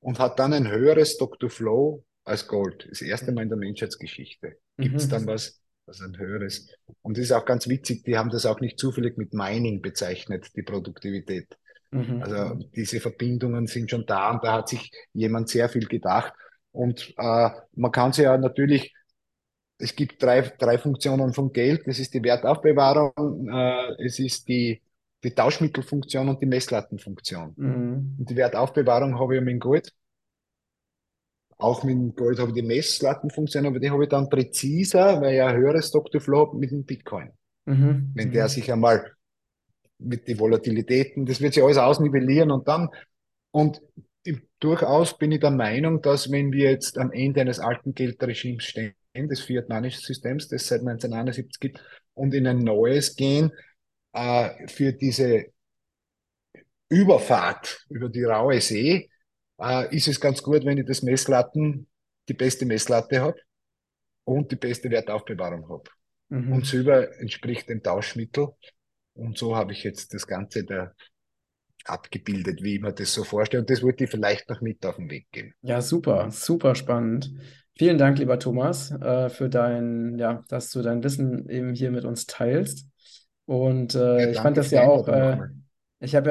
[0.01, 2.87] und hat dann ein höheres Stock-to-Flow als Gold.
[2.91, 4.57] Das erste Mal in der Menschheitsgeschichte.
[4.78, 5.11] Gibt's Mhm.
[5.11, 6.68] dann was, was ein höheres?
[7.03, 10.51] Und das ist auch ganz witzig, die haben das auch nicht zufällig mit Mining bezeichnet,
[10.57, 11.59] die Produktivität.
[11.93, 12.22] Mhm.
[12.22, 16.34] Also diese Verbindungen sind schon da und da hat sich jemand sehr viel gedacht.
[16.72, 18.95] Und äh, man kann sie ja natürlich,
[19.78, 21.82] es gibt drei, drei Funktionen von Geld.
[21.86, 24.82] Das ist die Wertaufbewahrung, äh, es ist die,
[25.24, 27.57] die Tauschmittelfunktion und die Messlattenfunktion.
[27.57, 28.16] Mhm.
[28.18, 29.93] Und die Wertaufbewahrung habe ich ja mit Gold.
[31.59, 35.34] Auch mit dem Gold habe ich die Messlattenfunktion, aber die habe ich dann präziser, weil
[35.36, 37.30] ich ein höheres Stock-to-Flow habe mit dem Bitcoin.
[37.66, 38.11] Mhm.
[38.14, 38.49] Wenn der Mhm.
[38.49, 39.12] sich einmal
[40.05, 42.88] mit den Volatilitäten, das wird sich alles ausnivellieren und dann,
[43.50, 43.80] und
[44.61, 48.94] durchaus bin ich der Meinung, dass wenn wir jetzt am Ende eines alten Geldregimes stehen,
[49.14, 51.80] des Fiat Money Systems, das es seit 1971 gibt,
[52.14, 53.53] und in ein neues gehen,
[54.12, 55.46] äh, für diese
[56.88, 59.11] Überfahrt über die raue See,
[59.59, 61.88] äh, ist es ganz gut, wenn ich das Messlatten,
[62.28, 63.40] die beste Messlatte habe
[64.24, 65.90] und die beste Wertaufbewahrung habe.
[66.28, 66.53] Mhm.
[66.53, 68.48] Und Silber entspricht dem Tauschmittel.
[69.14, 70.92] Und so habe ich jetzt das Ganze da
[71.84, 73.62] abgebildet, wie ich mir das so vorstelle.
[73.62, 75.54] Und das wollte ich vielleicht noch mit auf den Weg geben.
[75.62, 77.32] Ja, super, super spannend.
[77.76, 82.04] Vielen Dank, lieber Thomas, äh, für dein, ja, dass du dein Wissen eben hier mit
[82.04, 82.88] uns teilst.
[83.46, 85.38] Und äh, Ja, ich fand das ja auch, äh,
[86.00, 86.30] ich habe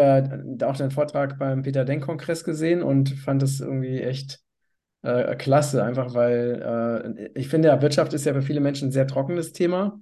[0.59, 4.39] ja auch deinen Vortrag beim Peter Denk Kongress gesehen und fand das irgendwie echt
[5.03, 8.91] äh, klasse, einfach weil äh, ich finde ja, Wirtschaft ist ja für viele Menschen ein
[8.93, 9.99] sehr trockenes Thema,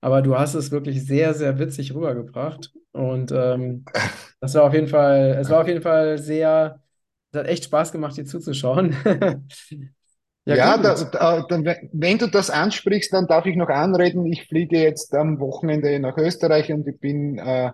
[0.00, 2.72] aber du hast es wirklich sehr, sehr witzig rübergebracht.
[2.92, 3.84] Und ähm,
[4.40, 6.80] das war auf jeden Fall, es war auf jeden Fall sehr,
[7.32, 8.96] es hat echt Spaß gemacht, dir zuzuschauen.
[10.48, 11.08] Ja, Ja, da, gut.
[11.12, 14.24] da, da, wenn du das ansprichst, dann darf ich noch anreden.
[14.26, 17.72] Ich fliege jetzt am Wochenende nach Österreich und ich bin äh, äh,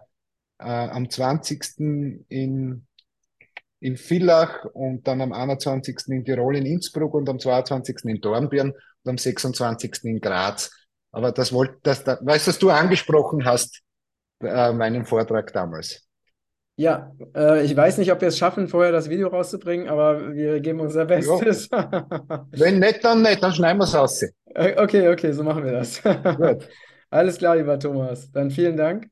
[0.58, 2.24] am 20.
[2.30, 2.86] in,
[3.80, 6.12] in Villach und dann am 21.
[6.14, 8.10] in Tirol in Innsbruck und am 22.
[8.10, 10.04] in Dornbirn und am 26.
[10.04, 10.70] in Graz.
[11.12, 13.82] Aber das wollte, das, das, weißt du, was du angesprochen hast,
[14.42, 16.06] äh, meinen Vortrag damals.
[16.76, 20.60] Ja, äh, ich weiß nicht, ob wir es schaffen, vorher das Video rauszubringen, aber wir
[20.60, 21.70] geben unser Bestes.
[22.50, 24.22] wenn nicht, dann nicht, dann schneiden wir es raus.
[24.22, 24.32] Äh,
[24.76, 26.02] Okay, okay, so machen wir das.
[26.02, 26.68] Gut.
[27.10, 28.30] Alles klar, lieber Thomas.
[28.32, 29.06] Dann vielen Dank.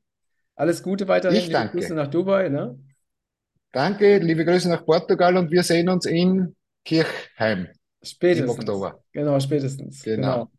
[0.55, 1.37] Alles Gute weiterhin.
[1.37, 2.03] Ich Liebe Grüße danke.
[2.03, 2.77] nach Dubai, ne?
[3.71, 7.67] Danke, liebe Grüße nach Portugal und wir sehen uns in Kirchheim
[8.01, 8.59] im Spätestens.
[8.59, 9.03] Oktober.
[9.11, 10.03] Genau, spätestens.
[10.03, 10.33] Genau.
[10.33, 10.51] Genau.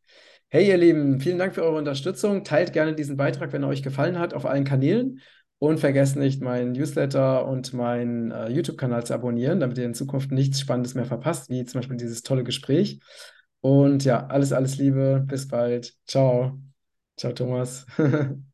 [0.54, 2.44] Hey, ihr Lieben, vielen Dank für eure Unterstützung.
[2.44, 5.22] Teilt gerne diesen Beitrag, wenn er euch gefallen hat, auf allen Kanälen.
[5.58, 10.30] Und vergesst nicht, meinen Newsletter und meinen äh, YouTube-Kanal zu abonnieren, damit ihr in Zukunft
[10.30, 13.00] nichts Spannendes mehr verpasst, wie zum Beispiel dieses tolle Gespräch.
[13.62, 15.24] Und ja, alles, alles Liebe.
[15.26, 15.94] Bis bald.
[16.06, 16.60] Ciao.
[17.16, 17.86] Ciao, Thomas.